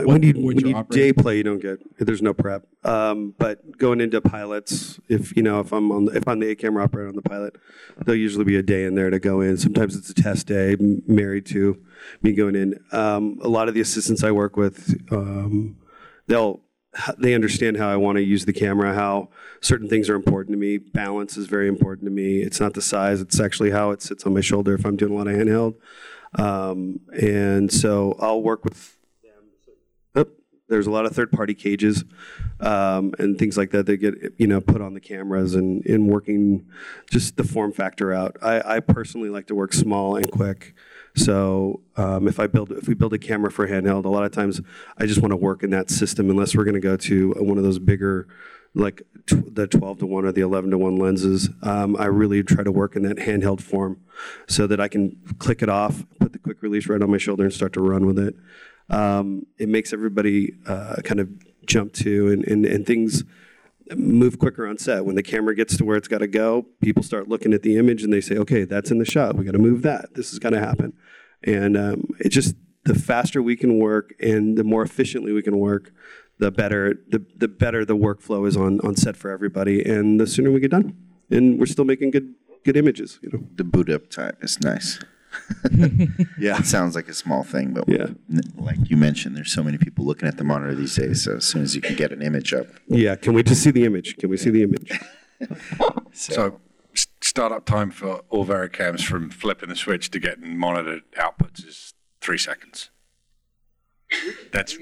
what- 0.01 0.05
when 0.07 0.23
you 0.23 0.33
when 0.33 0.57
you're 0.57 0.69
you 0.69 0.75
operating? 0.75 1.13
day 1.15 1.21
play, 1.21 1.37
you 1.37 1.43
don't 1.43 1.61
get 1.61 1.79
there's 1.99 2.23
no 2.23 2.33
prep. 2.33 2.67
Um, 2.83 3.35
but 3.37 3.77
going 3.77 4.01
into 4.01 4.19
pilots, 4.19 4.99
if 5.09 5.35
you 5.37 5.43
know 5.43 5.59
if 5.59 5.71
I'm 5.71 5.91
on 5.91 6.09
if 6.15 6.27
I'm 6.27 6.39
the 6.39 6.49
A 6.49 6.55
camera 6.55 6.83
operator 6.83 7.07
on 7.07 7.15
the 7.15 7.21
pilot, 7.21 7.55
there'll 8.03 8.19
usually 8.19 8.45
be 8.45 8.55
a 8.57 8.63
day 8.63 8.83
in 8.83 8.95
there 8.95 9.11
to 9.11 9.19
go 9.19 9.41
in. 9.41 9.57
Sometimes 9.57 9.95
it's 9.95 10.09
a 10.09 10.13
test 10.15 10.47
day, 10.47 10.75
married 11.07 11.45
to 11.47 11.77
me 12.23 12.33
going 12.33 12.55
in. 12.55 12.79
Um, 12.91 13.37
a 13.41 13.47
lot 13.47 13.67
of 13.67 13.75
the 13.75 13.81
assistants 13.81 14.23
I 14.23 14.31
work 14.31 14.57
with, 14.57 14.95
um, 15.11 15.77
they'll 16.27 16.61
they 17.17 17.34
understand 17.34 17.77
how 17.77 17.89
I 17.89 17.95
want 17.95 18.17
to 18.17 18.23
use 18.23 18.45
the 18.45 18.53
camera, 18.53 18.93
how 18.93 19.29
certain 19.62 19.88
things 19.88 20.10
are 20.10 20.15
important 20.15 20.53
to 20.53 20.60
me. 20.60 20.77
Balance 20.77 21.38
is 21.38 21.47
very 21.47 21.67
important 21.67 22.06
to 22.06 22.12
me. 22.12 22.41
It's 22.41 22.60
not 22.60 22.73
the 22.73 22.82
size; 22.82 23.21
it's 23.21 23.39
actually 23.39 23.71
how 23.71 23.91
it 23.91 24.01
sits 24.01 24.25
on 24.25 24.34
my 24.34 24.41
shoulder 24.41 24.73
if 24.73 24.86
I'm 24.86 24.95
doing 24.95 25.13
a 25.13 25.15
lot 25.15 25.27
of 25.27 25.36
handheld. 25.36 25.75
Um, 26.36 26.99
and 27.19 27.71
so 27.71 28.15
I'll 28.19 28.41
work 28.41 28.63
with 28.63 28.97
Yep. 30.15 30.29
There's 30.67 30.88
a 30.88 30.91
lot 30.91 31.06
of 31.06 31.13
third-party 31.15 31.53
cages 31.56 32.03
um, 32.60 33.13
and 33.19 33.38
things 33.38 33.58
like 33.58 33.71
that 33.71 33.86
that 33.86 33.97
get 33.97 34.15
you 34.38 34.47
know 34.47 34.62
put 34.62 34.82
on 34.82 34.93
the 34.93 34.99
cameras 34.99 35.56
and 35.56 35.86
in 35.86 36.08
working 36.08 36.67
just 37.12 37.38
the 37.38 37.43
form 37.43 37.71
factor 37.71 38.13
out. 38.13 38.38
I, 38.41 38.77
I 38.77 38.79
personally 38.79 39.29
like 39.29 39.47
to 39.47 39.56
work 39.56 39.73
small 39.73 40.15
and 40.15 40.32
quick. 40.32 40.73
So 41.15 41.82
um, 41.95 42.28
if 42.28 42.39
I 42.39 42.47
build 42.47 42.71
if 42.71 42.88
we 42.88 42.95
build 42.95 43.13
a 43.13 43.19
camera 43.19 43.52
for 43.52 43.67
handheld, 43.67 44.06
a 44.06 44.10
lot 44.10 44.23
of 44.23 44.32
times 44.32 44.62
I 44.97 45.06
just 45.06 45.21
want 45.21 45.32
to 45.32 45.38
work 45.38 45.63
in 45.63 45.69
that 45.69 45.89
system 45.89 46.30
unless 46.30 46.56
we're 46.56 46.63
going 46.63 46.73
to 46.73 46.80
go 46.80 46.97
to 46.97 47.32
one 47.38 47.58
of 47.58 47.63
those 47.63 47.80
bigger 47.80 48.28
like 48.76 49.04
tw- 49.28 49.54
the 49.54 49.67
12 49.67 49.99
to 49.99 50.06
1 50.08 50.26
or 50.26 50.32
the 50.32 50.41
11 50.41 50.71
to 50.71 50.78
1 50.78 50.95
lenses. 50.95 51.49
Um, 51.62 51.95
i 51.97 52.06
really 52.06 52.41
try 52.43 52.63
to 52.63 52.71
work 52.71 52.95
in 52.95 53.04
that 53.04 53.17
handheld 53.17 53.62
form 53.62 54.02
so 54.47 54.65
that 54.67 54.80
i 54.80 54.88
can 54.88 55.15
click 55.38 55.62
it 55.62 55.69
off 55.69 56.04
put 56.19 56.34
the 56.34 56.39
quick 56.39 56.62
release 56.62 56.88
right 56.88 57.02
on 57.02 57.12
my 57.12 57.17
shoulder 57.17 57.43
and 57.43 57.54
start 57.54 57.73
to 57.73 57.82
run 57.82 58.06
with 58.06 58.17
it. 58.17 58.36
Um, 58.89 59.45
it 59.58 59.69
makes 59.69 59.93
everybody 59.93 60.56
uh, 60.65 60.97
kind 61.04 61.19
of 61.19 61.30
jump 61.65 61.93
to 61.93 62.30
and, 62.30 62.45
and, 62.45 62.65
and 62.65 62.86
things 62.86 63.23
move 63.95 64.39
quicker 64.39 64.67
on 64.67 64.78
set. 64.78 65.06
When 65.06 65.15
the 65.15 65.23
camera 65.23 65.56
gets 65.56 65.78
to 65.78 65.86
where 65.86 65.97
it's 65.97 66.08
got 66.08 66.19
to 66.19 66.28
go 66.28 66.65
people 66.82 67.04
start 67.04 67.28
looking 67.28 67.54
at 67.54 67.62
the 67.62 67.78
image 67.78 68.04
and 68.04 68.12
they 68.12 68.21
say 68.21 68.38
okay 68.38 68.63
that's 68.65 68.91
in 68.91 68.97
the 68.97 69.06
shot. 69.06 69.36
We 69.36 69.45
got 69.45 69.52
to 69.52 69.60
move 69.60 69.84
that. 69.84 70.15
This 70.15 70.34
is 70.34 70.39
going 70.39 70.54
to 70.54 70.60
happen 70.60 70.93
and 71.43 71.77
um, 71.77 72.10
it 72.19 72.29
just 72.29 72.56
the 72.86 72.95
faster 72.95 73.41
we 73.41 73.56
can 73.56 73.77
work 73.79 74.13
and 74.19 74.58
the 74.58 74.63
more 74.63 74.82
efficiently 74.84 75.32
we 75.32 75.41
can 75.41 75.58
work 75.58 75.91
the 76.39 76.51
better 76.51 76.95
the, 77.10 77.23
the 77.38 77.47
better 77.47 77.86
the 77.86 77.95
workflow 77.95 78.47
is 78.47 78.58
on, 78.58 78.79
on 78.82 78.95
set 78.95 79.15
for 79.15 79.29
everybody. 79.32 79.82
And 79.84 80.19
the 80.19 80.27
sooner 80.27 80.51
we 80.51 80.60
get 80.60 80.71
done. 80.71 80.97
And 81.29 81.60
we're 81.60 81.65
still 81.67 81.86
making 81.86 82.12
good 82.12 82.34
good 82.65 82.75
images 82.77 83.19
you 83.21 83.29
know. 83.32 83.43
The 83.56 83.63
boot 83.63 83.89
up 83.89 84.10
time 84.10 84.36
is 84.41 84.60
nice. 84.62 84.99
yeah. 86.38 86.60
It 86.60 86.65
sounds 86.65 86.95
like 86.95 87.08
a 87.08 87.13
small 87.13 87.43
thing, 87.43 87.73
but 87.73 87.88
Yeah. 87.88 88.08
like 88.56 88.89
you 88.89 88.97
mentioned, 88.97 89.36
there's 89.38 89.51
so 89.51 89.63
many 89.63 89.77
people 89.77 90.06
looking 90.06 90.27
at 90.27 90.38
the 90.38 90.43
monitor 90.43 90.75
these 90.75 90.95
days. 90.95 91.23
So 91.23 91.38
as 91.38 91.45
soon 91.45 91.62
as 91.63 91.75
you 91.75 91.82
can 91.82 91.95
get 91.95 92.12
an 92.12 92.21
image 92.21 92.53
up, 92.53 92.67
yeah. 92.88 93.15
Can 93.15 93.34
we 93.34 93.43
just 93.43 93.63
see 93.63 93.71
the 93.71 93.86
image? 93.86 94.17
Can 94.17 94.29
we 94.29 94.38
see 94.38 94.49
the 94.49 94.63
image? 94.63 94.91
So 96.13 96.45
s- 96.45 96.51
startup 97.33 97.65
time 97.65 97.89
for 97.89 98.21
all 98.29 98.45
VariCams 98.45 99.03
from 99.03 99.31
flipping 99.31 99.69
the 99.69 99.75
switch 99.75 100.11
to 100.11 100.19
getting 100.19 100.55
monitored 100.55 101.01
outputs 101.17 101.65
is 101.67 101.93
three 102.21 102.37
seconds. 102.37 102.91
That's 104.51 104.77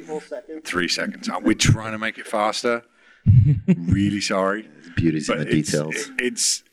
three 0.65 0.89
seconds. 0.89 1.29
Uh, 1.29 1.39
We're 1.41 1.53
trying 1.53 1.93
to 1.93 1.97
make 1.97 2.17
it 2.17 2.27
faster. 2.27 2.83
really 3.77 4.19
sorry. 4.19 4.67
beauty's 4.97 5.29
in 5.29 5.37
the 5.37 5.47
it's, 5.47 5.71
details. 5.71 5.95
it- 5.95 6.11
it's 6.19 6.63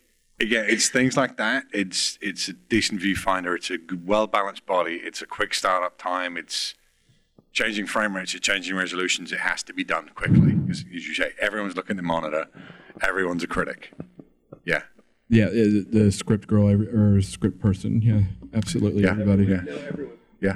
again, 0.41 0.67
it's 0.69 0.89
things 0.89 1.17
like 1.17 1.37
that. 1.37 1.65
It's 1.73 2.19
it's 2.21 2.49
a 2.49 2.55
decent 2.55 3.01
viewfinder. 3.01 3.55
It's 3.55 3.71
a 3.71 3.79
well 4.05 4.27
balanced 4.27 4.67
body. 4.67 4.97
It's 5.05 5.23
a 5.23 5.27
quick 5.27 5.55
startup 5.55 5.97
time. 5.97 6.37
It's 6.37 6.75
changing 7.53 7.87
frame 7.87 8.17
rates. 8.17 8.35
It's 8.35 8.45
changing 8.45 8.75
resolutions. 8.77 9.31
It 9.31 9.39
has 9.41 9.63
to 9.65 9.73
be 9.73 9.85
done 9.85 10.11
quickly. 10.17 10.59
As, 10.69 10.85
as 10.93 11.07
you 11.07 11.15
say, 11.15 11.31
everyone's 11.41 11.77
looking 11.77 11.93
at 11.93 11.99
the 11.99 12.03
monitor. 12.03 12.47
Everyone's 13.01 13.45
a 13.45 13.47
critic. 13.47 13.93
Yeah. 14.65 14.83
Yeah, 15.29 15.47
the, 15.51 15.87
the 15.91 16.13
script 16.13 16.47
girl 16.49 16.69
every- 16.69 16.89
or 16.89 17.21
script 17.23 17.61
person. 17.61 18.01
Yeah, 18.03 18.23
absolutely. 18.55 19.03
Yeah. 19.03 19.11
Everybody. 19.11 19.45
Yeah. 19.45 19.63
Yeah. 20.41 20.55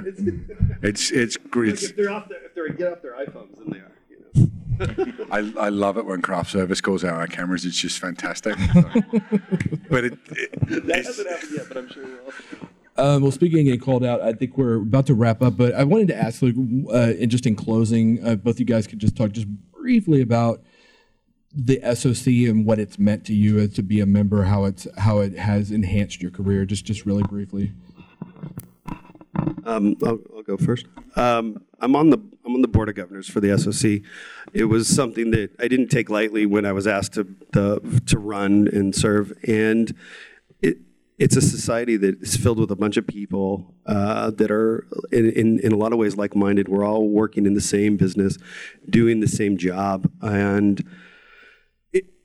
It's 0.81 1.11
it's 1.11 1.37
great. 1.37 1.73
It's, 1.73 1.91
they're 1.91 2.09
off 2.11 2.29
their 2.29 2.43
if 2.45 2.55
they 2.55 2.77
get 2.77 2.93
off 2.93 3.01
their 3.01 3.13
iphones 3.13 3.57
then 3.57 3.69
they 3.69 3.79
are 3.79 3.91
you 4.09 5.11
know 5.19 5.23
I, 5.31 5.65
I 5.65 5.69
love 5.69 5.97
it 5.97 6.05
when 6.05 6.21
craft 6.21 6.51
service 6.51 6.79
calls 6.81 7.03
out 7.03 7.15
our 7.15 7.27
cameras. 7.27 7.65
It's 7.65 7.77
just 7.77 7.99
fantastic. 7.99 8.55
but 9.89 10.05
it, 10.05 10.17
it 10.31 10.49
it's, 10.69 11.17
happened 11.17 11.51
yet 11.55 11.65
but 11.67 11.77
i'm 11.77 11.89
sure 11.89 12.03
it 12.03 12.25
will 12.25 12.67
Um, 12.95 13.23
well, 13.23 13.31
speaking 13.31 13.59
of 13.59 13.65
getting 13.65 13.79
called 13.79 14.05
out, 14.05 14.21
I 14.21 14.33
think 14.33 14.57
we're 14.57 14.75
about 14.75 15.07
to 15.07 15.15
wrap 15.15 15.41
up, 15.41 15.57
but 15.57 15.73
I 15.73 15.83
wanted 15.83 16.07
to 16.09 16.15
ask, 16.15 16.41
like, 16.43 16.53
uh, 16.55 17.13
and 17.19 17.29
just 17.31 17.45
in 17.47 17.55
closing, 17.55 18.23
uh, 18.25 18.35
both 18.35 18.59
you 18.59 18.65
guys 18.67 18.85
could 18.85 18.99
just 18.99 19.15
talk 19.17 19.31
just 19.31 19.47
briefly 19.71 20.21
about 20.21 20.61
the 21.55 21.79
SOC 21.95 22.27
and 22.49 22.65
what 22.65 22.79
it's 22.79 22.97
meant 22.97 23.25
to 23.25 23.33
you 23.33 23.59
as 23.59 23.73
to 23.73 23.83
be 23.83 23.99
a 23.99 24.05
member, 24.05 24.43
how 24.43 24.65
it's 24.65 24.87
how 24.97 25.19
it 25.19 25.37
has 25.37 25.71
enhanced 25.71 26.21
your 26.21 26.31
career, 26.31 26.65
just 26.65 26.85
just 26.85 27.05
really 27.05 27.23
briefly. 27.23 27.71
Um, 29.65 29.95
I'll, 30.03 30.19
I'll 30.35 30.43
go 30.43 30.57
first. 30.57 30.85
Um, 31.15 31.63
I'm 31.79 31.95
on 31.95 32.09
the 32.09 32.17
I'm 32.45 32.55
on 32.55 32.61
the 32.61 32.67
board 32.67 32.89
of 32.89 32.95
governors 32.95 33.29
for 33.29 33.39
the 33.39 33.57
SOC. 33.57 34.01
It 34.53 34.65
was 34.65 34.87
something 34.87 35.31
that 35.31 35.51
I 35.59 35.67
didn't 35.67 35.89
take 35.89 36.09
lightly 36.09 36.45
when 36.45 36.65
I 36.65 36.71
was 36.71 36.87
asked 36.87 37.13
to 37.13 37.35
the, 37.51 38.01
to 38.07 38.19
run 38.19 38.67
and 38.67 38.95
serve, 38.95 39.33
and 39.47 39.95
it 40.61 40.77
it's 41.19 41.35
a 41.35 41.41
society 41.41 41.97
that 41.97 42.21
is 42.21 42.35
filled 42.35 42.59
with 42.59 42.71
a 42.71 42.75
bunch 42.75 42.97
of 42.97 43.05
people 43.07 43.73
uh, 43.85 44.31
that 44.31 44.51
are 44.51 44.87
in, 45.11 45.29
in, 45.29 45.59
in 45.59 45.71
a 45.71 45.77
lot 45.77 45.93
of 45.93 45.99
ways 45.99 46.17
like-minded. 46.17 46.67
We're 46.67 46.85
all 46.85 47.07
working 47.07 47.45
in 47.45 47.53
the 47.53 47.61
same 47.61 47.97
business, 47.97 48.37
doing 48.89 49.19
the 49.19 49.27
same 49.27 49.57
job, 49.57 50.09
and 50.21 50.83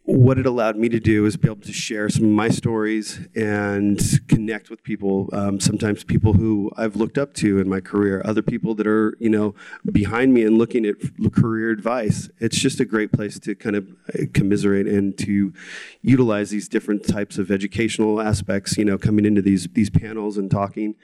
what 0.09 0.38
it 0.38 0.47
allowed 0.47 0.75
me 0.75 0.88
to 0.88 0.99
do 0.99 1.27
is 1.27 1.37
be 1.37 1.49
able 1.49 1.61
to 1.61 1.73
share 1.73 2.09
some 2.09 2.25
of 2.25 2.31
my 2.31 2.49
stories 2.49 3.29
and 3.37 4.01
connect 4.27 4.71
with 4.71 4.83
people. 4.83 5.29
Um, 5.35 5.61
sometimes 5.61 6.03
people 6.03 6.33
who 6.33 6.73
I've 6.79 6.97
looked 6.97 7.18
up 7.18 7.35
to 7.35 7.59
in 7.59 7.68
my 7.68 7.81
career, 7.81 8.23
other 8.25 8.40
people 8.40 8.75
that 8.77 8.87
are 8.87 9.18
you 9.21 9.29
know 9.29 9.55
behind 9.92 10.33
me 10.33 10.44
and 10.44 10.57
looking 10.57 10.87
at 10.87 10.97
career 11.33 11.68
advice. 11.68 12.31
It's 12.38 12.59
just 12.59 12.81
a 12.81 12.87
great 12.87 13.12
place 13.12 13.38
to 13.40 13.55
kind 13.55 13.77
of 13.77 13.87
uh, 14.14 14.25
commiserate 14.33 14.87
and 14.87 15.16
to 15.18 15.53
utilize 16.01 16.49
these 16.49 16.71
different 16.71 17.07
types 17.07 17.37
of 17.37 17.51
educational 17.51 18.18
aspects. 18.18 18.79
You 18.79 18.87
know, 18.87 18.97
coming 18.97 19.27
into 19.27 19.42
these 19.42 19.68
these 19.75 19.90
panels 19.90 20.38
and 20.38 20.51
talking, 20.51 20.94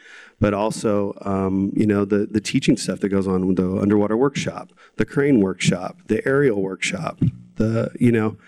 but 0.41 0.55
also 0.55 1.13
um, 1.21 1.75
you 1.77 1.87
know 1.87 2.07
the 2.07 2.25
the 2.25 2.41
teaching 2.41 2.79
stuff 2.79 3.01
that 3.01 3.11
goes 3.11 3.29
on 3.29 3.47
with 3.47 3.57
the 3.57 3.71
underwater 3.77 4.17
workshop, 4.17 4.73
the 4.97 5.05
crane 5.05 5.43
workshop, 5.43 5.99
the 6.07 6.27
aerial 6.27 6.63
workshop, 6.63 7.21
the 7.57 7.91
you 8.01 8.11
know 8.11 8.39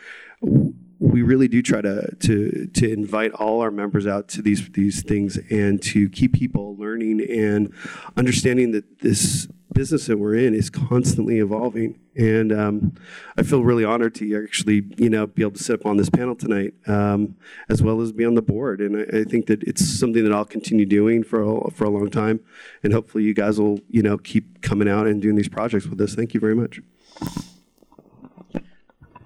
we 0.41 1.23
really 1.23 1.49
do 1.49 1.63
try 1.63 1.81
to 1.81 2.15
to 2.17 2.67
to 2.75 2.93
invite 2.93 3.33
all 3.33 3.61
our 3.61 3.71
members 3.71 4.07
out 4.07 4.29
to 4.29 4.43
these 4.43 4.69
these 4.71 5.03
things 5.03 5.39
and 5.51 5.83
to 5.83 6.09
keep 6.09 6.33
people 6.33 6.77
learning 6.77 7.21
and 7.31 7.73
understanding 8.17 8.73
that 8.73 9.01
this 9.01 9.49
business 9.77 10.07
that 10.07 10.17
we're 10.17 10.35
in 10.35 10.55
is 10.55 10.71
constantly 10.71 11.39
evolving. 11.39 11.99
And 12.17 12.51
um, 12.51 12.95
I 13.37 13.43
feel 13.43 13.63
really 13.63 13.85
honored 13.85 14.15
to 14.17 14.43
actually, 14.43 14.85
you 14.97 15.11
know, 15.11 15.27
be 15.27 15.43
able 15.43 15.53
to 15.53 15.63
sit 15.63 15.81
up 15.81 15.85
on 15.85 15.99
this 15.99 16.09
panel 16.09 16.35
tonight, 16.35 16.73
um, 16.87 17.37
as 17.69 17.83
well 17.83 18.01
as 18.01 18.11
be 18.11 18.25
on 18.25 18.37
the 18.37 18.43
board. 18.43 18.81
And 18.81 18.97
I, 18.97 19.19
I, 19.19 19.25
think 19.25 19.47
that 19.49 19.63
it's 19.65 19.87
something 19.87 20.25
that 20.25 20.33
I'll 20.33 20.47
continue 20.47 20.87
doing 20.87 21.23
for 21.23 21.43
a, 21.43 21.71
for 21.71 21.85
a 21.85 21.91
long 21.91 22.09
time. 22.09 22.41
And 22.83 22.95
hopefully, 22.95 23.25
you 23.25 23.35
guys 23.35 23.61
will, 23.61 23.81
you 23.91 24.03
know, 24.03 24.17
keep 24.17 24.63
coming 24.63 24.89
out 24.89 25.07
and 25.07 25.21
doing 25.21 25.37
these 25.37 25.51
projects 25.51 25.87
with 25.87 26.01
us. 26.01 26.15
Thank 26.15 26.33
you 26.33 26.41
very 26.41 26.55
much. 26.55 26.81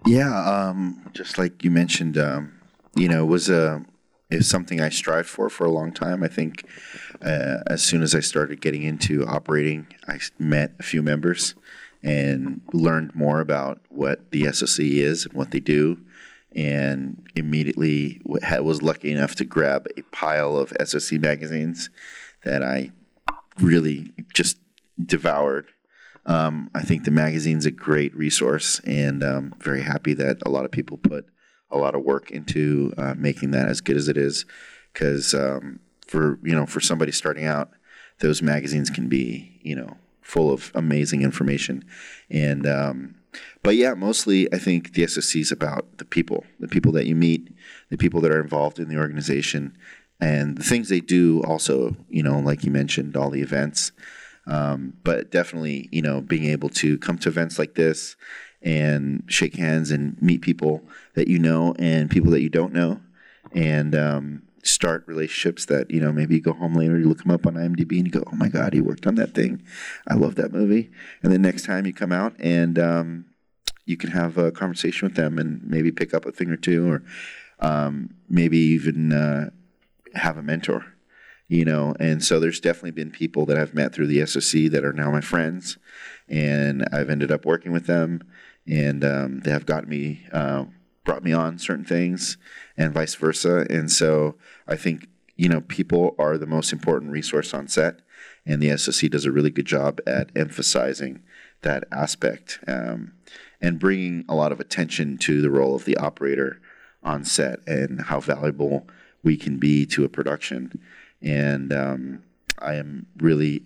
Yeah, 0.07 0.35
um, 0.45 1.11
just 1.13 1.39
like 1.39 1.63
you 1.63 1.71
mentioned, 1.71 2.17
um, 2.17 2.53
you 2.95 3.09
know, 3.09 3.25
was 3.27 3.49
a 3.49 3.85
is 4.31 4.49
something 4.49 4.81
I 4.81 4.91
strived 4.91 5.29
for 5.29 5.51
for 5.51 5.65
a 5.65 5.71
long 5.71 5.93
time. 5.93 6.23
I 6.23 6.29
think 6.29 6.65
uh, 7.21 7.59
as 7.67 7.83
soon 7.83 8.03
as 8.03 8.15
I 8.15 8.21
started 8.21 8.61
getting 8.61 8.83
into 8.83 9.27
operating, 9.27 9.89
I 10.07 10.21
met 10.39 10.73
a 10.79 10.83
few 10.83 11.03
members 11.03 11.55
and 12.03 12.61
learned 12.73 13.15
more 13.15 13.41
about 13.41 13.81
what 13.89 14.31
the 14.31 14.51
SOC 14.53 14.79
is 14.81 15.27
and 15.27 15.35
what 15.35 15.51
they 15.51 15.61
do, 15.61 15.99
and 16.55 17.27
immediately 17.35 18.21
was 18.25 18.83
lucky 18.83 19.11
enough 19.11 19.35
to 19.37 19.45
grab 19.45 19.87
a 19.97 20.03
pile 20.05 20.57
of 20.57 20.73
SOC 20.83 21.21
magazines 21.21 21.91
that 22.45 22.63
I 22.63 22.93
really 23.59 24.13
just 24.33 24.59
devoured 25.05 25.67
um, 26.27 26.71
I 26.75 26.83
think 26.83 27.05
the 27.05 27.11
magazine's 27.11 27.67
a 27.67 27.71
great 27.71 28.15
resource, 28.15 28.81
and 28.85 29.23
um, 29.25 29.55
very 29.59 29.83
happy 29.83 30.15
that 30.15 30.39
a 30.45 30.51
lot 30.51 30.65
of 30.65 30.71
people 30.71 30.99
put 30.99 31.27
a 31.71 31.79
lot 31.79 31.95
of 31.95 32.03
work 32.03 32.31
into 32.31 32.93
uh, 32.97 33.15
making 33.17 33.53
that 33.53 33.69
as 33.69 33.81
good 33.81 33.97
as 33.97 34.09
it 34.09 34.17
is. 34.17 34.45
Because 34.93 35.35
um, 35.35 35.81
for 36.07 36.39
you 36.43 36.55
know, 36.55 36.67
for 36.67 36.81
somebody 36.81 37.13
starting 37.13 37.47
out, 37.47 37.71
those 38.19 38.43
magazines 38.43 38.91
can 38.91 39.09
be 39.09 39.61
you 39.63 39.77
know 39.77 39.97
full 40.21 40.53
of 40.53 40.71
amazing 40.75 41.23
information, 41.23 41.85
and 42.29 42.67
um, 42.67 43.15
but 43.63 43.77
yeah, 43.77 43.95
mostly 43.95 44.53
I 44.53 44.59
think 44.59 44.93
the 44.93 45.07
SOC 45.07 45.37
is 45.37 45.53
about 45.53 45.99
the 45.99 46.05
people, 46.05 46.45
the 46.59 46.69
people 46.69 46.93
that 46.93 47.07
you 47.07 47.15
meet, 47.15 47.55
the 47.89 47.99
people 47.99 48.21
that 48.21 48.33
are 48.33 48.41
involved 48.41 48.79
in 48.79 48.89
the 48.89 48.99
organization, 48.99 49.77
and 50.21 50.59
the 50.59 50.65
things 50.65 50.89
they 50.89 51.01
do. 51.01 51.43
Also, 51.45 51.97
you 52.09 52.23
know, 52.23 52.39
like 52.41 52.65
you 52.65 52.71
mentioned, 52.71 53.17
all 53.17 53.31
the 53.31 53.43
events. 53.43 53.93
Um, 54.47 54.95
but 55.05 55.31
definitely, 55.31 55.89
you 55.93 56.03
know, 56.03 56.21
being 56.21 56.45
able 56.45 56.69
to 56.71 56.99
come 56.99 57.19
to 57.19 57.29
events 57.29 57.59
like 57.59 57.75
this 57.75 58.17
and 58.63 59.23
shake 59.27 59.57
hands 59.57 59.91
and 59.91 60.21
meet 60.21 60.43
people 60.43 60.83
that 61.15 61.29
you 61.29 61.39
know 61.39 61.75
and 61.79 62.11
people 62.11 62.31
that 62.33 62.43
you 62.43 62.49
don't 62.49 62.73
know, 62.73 63.01
and 63.55 63.95
um, 63.95 64.43
start 64.63 65.05
relationships 65.07 65.67
that 65.67 65.91
you 65.91 66.01
know 66.01 66.13
maybe 66.13 66.35
you 66.35 66.41
go 66.41 66.53
home 66.53 66.75
later, 66.75 66.99
you 66.99 67.09
look 67.09 67.23
them 67.23 67.31
up 67.31 67.47
on 67.47 67.55
IMDb, 67.55 67.99
and 67.99 68.07
you 68.07 68.13
go, 68.13 68.25
"Oh 68.27 68.37
my 68.37 68.49
God, 68.49 68.73
he 68.73 68.81
worked 68.81 69.07
on 69.07 69.15
that 69.17 69.35
thing! 69.35 69.63
I 70.09 70.15
love 70.15 70.35
that 70.37 70.53
movie." 70.53 70.91
And 71.23 71.33
then 71.33 71.43
next 71.43 71.65
time 71.65 71.87
you 71.87 71.93
come 71.93 72.13
out 72.13 72.35
and 72.39 72.79
um, 72.79 73.27
you 73.87 73.97
can 73.97 74.11
have 74.11 74.39
a 74.39 74.53
conversation 74.53 75.07
with 75.07 75.17
them 75.17 75.39
and 75.39 75.63
maybe 75.65 75.91
pick 75.91 76.15
up 76.15 76.27
a 76.27 76.33
thing 76.33 76.51
or 76.51 76.57
two, 76.57 76.91
or 76.91 77.03
um, 77.61 78.15
maybe 78.29 78.59
even 78.59 79.13
uh, 79.13 79.51
have 80.15 80.37
a 80.37 80.43
mentor 80.43 80.87
you 81.51 81.65
know 81.65 81.95
and 81.99 82.25
so 82.25 82.39
there's 82.39 82.61
definitely 82.61 82.93
been 82.93 83.11
people 83.11 83.45
that 83.45 83.59
i've 83.59 83.75
met 83.75 83.93
through 83.93 84.07
the 84.07 84.25
soc 84.25 84.71
that 84.71 84.85
are 84.85 84.93
now 84.93 85.11
my 85.11 85.21
friends 85.21 85.77
and 86.29 86.87
i've 86.93 87.11
ended 87.11 87.31
up 87.31 87.45
working 87.45 87.73
with 87.73 87.87
them 87.87 88.23
and 88.67 89.05
um, 89.05 89.41
they 89.41 89.51
have 89.51 89.67
gotten 89.67 89.91
me 89.91 90.25
uh, 90.33 90.65
brought 91.05 91.25
me 91.25 91.33
on 91.33 91.59
certain 91.59 91.85
things 91.85 92.39
and 92.77 92.95
vice 92.95 93.17
versa 93.17 93.67
and 93.69 93.91
so 93.91 94.37
i 94.67 94.77
think 94.77 95.09
you 95.37 95.49
know 95.49 95.61
people 95.63 96.15
are 96.19 96.39
the 96.39 96.47
most 96.47 96.73
important 96.73 97.11
resource 97.11 97.53
on 97.53 97.67
set 97.67 98.01
and 98.47 98.63
the 98.63 98.75
soc 98.79 99.11
does 99.11 99.27
a 99.27 99.33
really 99.33 99.51
good 99.51 99.67
job 99.67 100.01
at 100.07 100.31
emphasizing 100.37 101.21
that 101.63 101.85
aspect 101.91 102.61
um, 102.69 103.13
and 103.61 103.81
bringing 103.81 104.25
a 104.29 104.35
lot 104.35 104.53
of 104.53 104.61
attention 104.61 105.19
to 105.19 105.43
the 105.43 105.51
role 105.51 105.75
of 105.75 105.85
the 105.85 105.97
operator 105.97 106.61
on 107.03 107.25
set 107.25 107.59
and 107.67 108.03
how 108.03 108.21
valuable 108.21 108.87
we 109.23 109.37
can 109.37 109.59
be 109.59 109.85
to 109.85 110.05
a 110.05 110.09
production 110.09 110.81
and 111.23 111.73
um, 111.73 112.23
I 112.59 112.75
am 112.75 113.07
really 113.19 113.65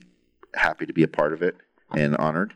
happy 0.55 0.87
to 0.87 0.93
be 0.93 1.03
a 1.03 1.09
part 1.09 1.33
of 1.33 1.43
it 1.43 1.57
and 1.93 2.17
honored. 2.17 2.55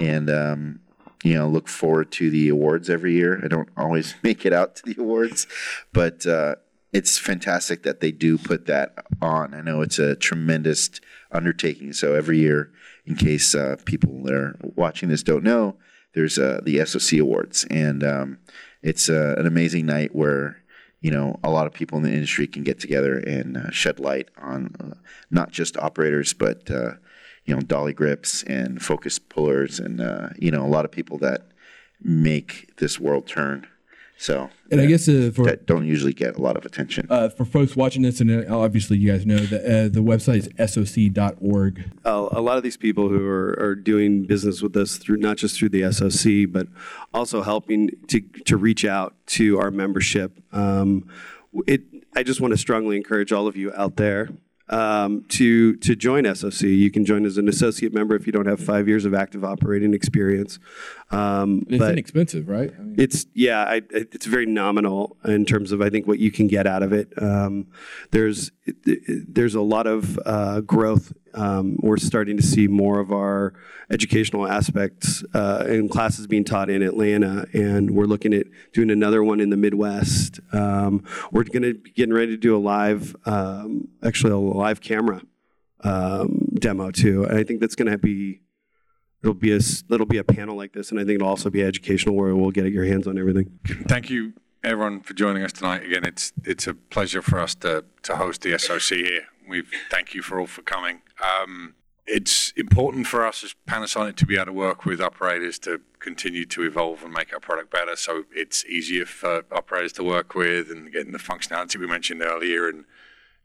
And 0.00 0.30
um, 0.30 0.80
you 1.22 1.34
know, 1.34 1.48
look 1.48 1.68
forward 1.68 2.12
to 2.12 2.30
the 2.30 2.48
awards 2.50 2.90
every 2.90 3.14
year. 3.14 3.40
I 3.42 3.48
don't 3.48 3.68
always 3.76 4.14
make 4.22 4.44
it 4.44 4.52
out 4.52 4.76
to 4.76 4.82
the 4.84 5.00
awards, 5.00 5.46
but 5.92 6.26
uh, 6.26 6.56
it's 6.92 7.18
fantastic 7.18 7.82
that 7.82 8.00
they 8.00 8.12
do 8.12 8.38
put 8.38 8.66
that 8.66 9.06
on. 9.20 9.54
I 9.54 9.62
know 9.62 9.80
it's 9.80 9.98
a 9.98 10.14
tremendous 10.14 10.90
undertaking. 11.32 11.92
So 11.92 12.14
every 12.14 12.38
year, 12.38 12.70
in 13.06 13.16
case 13.16 13.54
uh, 13.54 13.76
people 13.84 14.22
that 14.24 14.34
are 14.34 14.56
watching 14.76 15.08
this 15.08 15.22
don't 15.22 15.42
know, 15.42 15.76
there's 16.14 16.38
uh, 16.38 16.60
the 16.62 16.84
SOC 16.84 17.18
Awards, 17.18 17.66
and 17.70 18.04
um, 18.04 18.38
it's 18.82 19.08
uh, 19.08 19.34
an 19.36 19.46
amazing 19.46 19.86
night 19.86 20.14
where 20.14 20.62
you 21.04 21.10
know, 21.10 21.38
a 21.44 21.50
lot 21.50 21.66
of 21.66 21.74
people 21.74 21.98
in 21.98 22.02
the 22.02 22.10
industry 22.10 22.46
can 22.46 22.62
get 22.62 22.80
together 22.80 23.18
and 23.18 23.58
uh, 23.58 23.70
shed 23.70 24.00
light 24.00 24.30
on 24.38 24.74
uh, 24.80 24.94
not 25.30 25.50
just 25.50 25.76
operators, 25.76 26.32
but 26.32 26.70
uh, 26.70 26.92
you 27.44 27.54
know, 27.54 27.60
dolly 27.60 27.92
grips 27.92 28.42
and 28.44 28.82
focus 28.82 29.18
pullers, 29.18 29.78
and 29.78 30.00
uh, 30.00 30.30
you 30.38 30.50
know, 30.50 30.64
a 30.64 30.66
lot 30.66 30.86
of 30.86 30.90
people 30.90 31.18
that 31.18 31.42
make 32.00 32.74
this 32.78 32.98
world 32.98 33.26
turn. 33.26 33.66
So, 34.16 34.48
and 34.70 34.80
I 34.80 34.86
guess 34.86 35.08
uh, 35.08 35.32
for 35.34 35.44
that 35.44 35.66
don't 35.66 35.86
usually 35.86 36.12
get 36.12 36.36
a 36.36 36.40
lot 36.40 36.56
of 36.56 36.64
attention. 36.64 37.06
Uh, 37.10 37.28
for 37.28 37.44
folks 37.44 37.74
watching 37.74 38.02
this, 38.02 38.20
and 38.20 38.48
uh, 38.48 38.56
obviously 38.56 38.96
you 38.96 39.10
guys 39.10 39.26
know 39.26 39.38
that 39.38 39.64
uh, 39.64 39.88
the 39.88 40.00
website 40.00 40.48
is 40.58 40.72
soc.org. 40.72 41.90
Uh, 42.04 42.28
a 42.30 42.40
lot 42.40 42.56
of 42.56 42.62
these 42.62 42.76
people 42.76 43.08
who 43.08 43.26
are, 43.26 43.56
are 43.58 43.74
doing 43.74 44.24
business 44.24 44.62
with 44.62 44.76
us 44.76 44.96
through 44.96 45.16
not 45.16 45.36
just 45.36 45.58
through 45.58 45.70
the 45.70 45.92
SOC, 45.92 46.50
but 46.52 46.68
also 47.12 47.42
helping 47.42 47.90
to 48.08 48.20
to 48.44 48.56
reach 48.56 48.84
out 48.84 49.14
to 49.26 49.58
our 49.58 49.70
membership. 49.70 50.40
Um, 50.52 51.08
it, 51.66 51.82
I 52.16 52.22
just 52.22 52.40
want 52.40 52.52
to 52.52 52.58
strongly 52.58 52.96
encourage 52.96 53.32
all 53.32 53.46
of 53.48 53.56
you 53.56 53.72
out 53.74 53.96
there 53.96 54.30
um, 54.68 55.24
to 55.28 55.76
to 55.76 55.94
join 55.94 56.32
SOC. 56.34 56.62
You 56.62 56.90
can 56.90 57.04
join 57.04 57.24
as 57.24 57.36
an 57.38 57.48
associate 57.48 57.92
member 57.92 58.14
if 58.14 58.26
you 58.26 58.32
don't 58.32 58.46
have 58.46 58.60
five 58.60 58.88
years 58.88 59.04
of 59.04 59.14
active 59.14 59.44
operating 59.44 59.94
experience. 59.94 60.58
Um, 61.10 61.66
it's 61.68 61.84
inexpensive, 61.84 62.48
right? 62.48 62.72
I 62.76 62.82
mean, 62.82 62.94
it's 62.98 63.26
yeah, 63.34 63.62
I, 63.64 63.82
it's 63.90 64.26
very 64.26 64.46
nominal 64.46 65.16
in 65.24 65.44
terms 65.44 65.72
of 65.72 65.80
I 65.80 65.90
think 65.90 66.06
what 66.06 66.18
you 66.18 66.30
can 66.30 66.46
get 66.46 66.66
out 66.66 66.82
of 66.82 66.92
it. 66.92 67.12
Um, 67.20 67.66
there's 68.10 68.50
there's 68.86 69.54
a 69.54 69.60
lot 69.60 69.86
of 69.86 70.18
uh, 70.24 70.60
growth 70.60 71.12
Um, 71.34 71.76
we're 71.80 71.96
starting 71.96 72.36
to 72.36 72.42
see 72.42 72.68
more 72.68 73.00
of 73.00 73.12
our 73.12 73.54
educational 73.90 74.46
aspects 74.46 75.24
uh, 75.34 75.64
and 75.66 75.90
classes 75.90 76.26
being 76.26 76.44
taught 76.44 76.70
in 76.70 76.82
Atlanta, 76.82 77.46
and 77.52 77.90
we're 77.90 78.06
looking 78.06 78.32
at 78.32 78.46
doing 78.72 78.90
another 78.90 79.22
one 79.22 79.40
in 79.40 79.50
the 79.50 79.56
Midwest. 79.56 80.40
Um, 80.52 81.04
we're 81.32 81.44
going 81.44 81.62
to 81.62 81.74
be 81.74 81.90
getting 81.90 82.14
ready 82.14 82.32
to 82.32 82.36
do 82.36 82.56
a 82.56 82.58
live, 82.58 83.16
um, 83.26 83.88
actually 84.02 84.32
a 84.32 84.38
live 84.38 84.80
camera 84.80 85.22
um, 85.84 86.48
demo 86.54 86.90
too. 86.90 87.24
And 87.24 87.38
I 87.38 87.44
think 87.44 87.60
that's 87.60 87.74
going 87.74 87.90
to 87.90 87.98
be 87.98 88.40
it'll 89.22 89.34
be 89.34 89.52
a 89.52 89.60
it'll 89.90 90.06
be 90.06 90.18
a 90.18 90.24
panel 90.24 90.56
like 90.56 90.72
this, 90.72 90.90
and 90.90 91.00
I 91.00 91.04
think 91.04 91.16
it'll 91.16 91.28
also 91.28 91.50
be 91.50 91.62
educational 91.62 92.14
where 92.14 92.34
we'll 92.36 92.50
get 92.50 92.66
your 92.72 92.84
hands 92.84 93.06
on 93.06 93.18
everything. 93.18 93.58
Thank 93.88 94.10
you, 94.10 94.34
everyone, 94.62 95.00
for 95.00 95.14
joining 95.14 95.42
us 95.42 95.52
tonight. 95.52 95.84
Again, 95.84 96.04
it's 96.04 96.32
it's 96.44 96.66
a 96.66 96.74
pleasure 96.74 97.22
for 97.22 97.38
us 97.38 97.54
to 97.56 97.84
to 98.02 98.16
host 98.16 98.42
the 98.42 98.58
SOC 98.58 98.98
here. 98.98 99.26
We 99.48 99.62
thank 99.90 100.14
you 100.14 100.22
for 100.22 100.40
all 100.40 100.46
for 100.46 100.62
coming. 100.62 101.02
Um, 101.22 101.74
it's 102.06 102.52
important 102.56 103.06
for 103.06 103.24
us 103.24 103.42
as 103.42 103.54
Panasonic 103.66 104.16
to 104.16 104.26
be 104.26 104.36
able 104.36 104.46
to 104.46 104.52
work 104.52 104.84
with 104.84 105.00
operators 105.00 105.58
to 105.60 105.80
continue 106.00 106.44
to 106.46 106.62
evolve 106.62 107.02
and 107.02 107.12
make 107.12 107.32
our 107.32 107.40
product 107.40 107.70
better. 107.70 107.96
So 107.96 108.24
it's 108.34 108.64
easier 108.66 109.06
for 109.06 109.44
operators 109.50 109.92
to 109.94 110.04
work 110.04 110.34
with 110.34 110.70
and 110.70 110.92
getting 110.92 111.12
the 111.12 111.18
functionality 111.18 111.76
we 111.78 111.86
mentioned 111.86 112.22
earlier. 112.22 112.68
And 112.68 112.84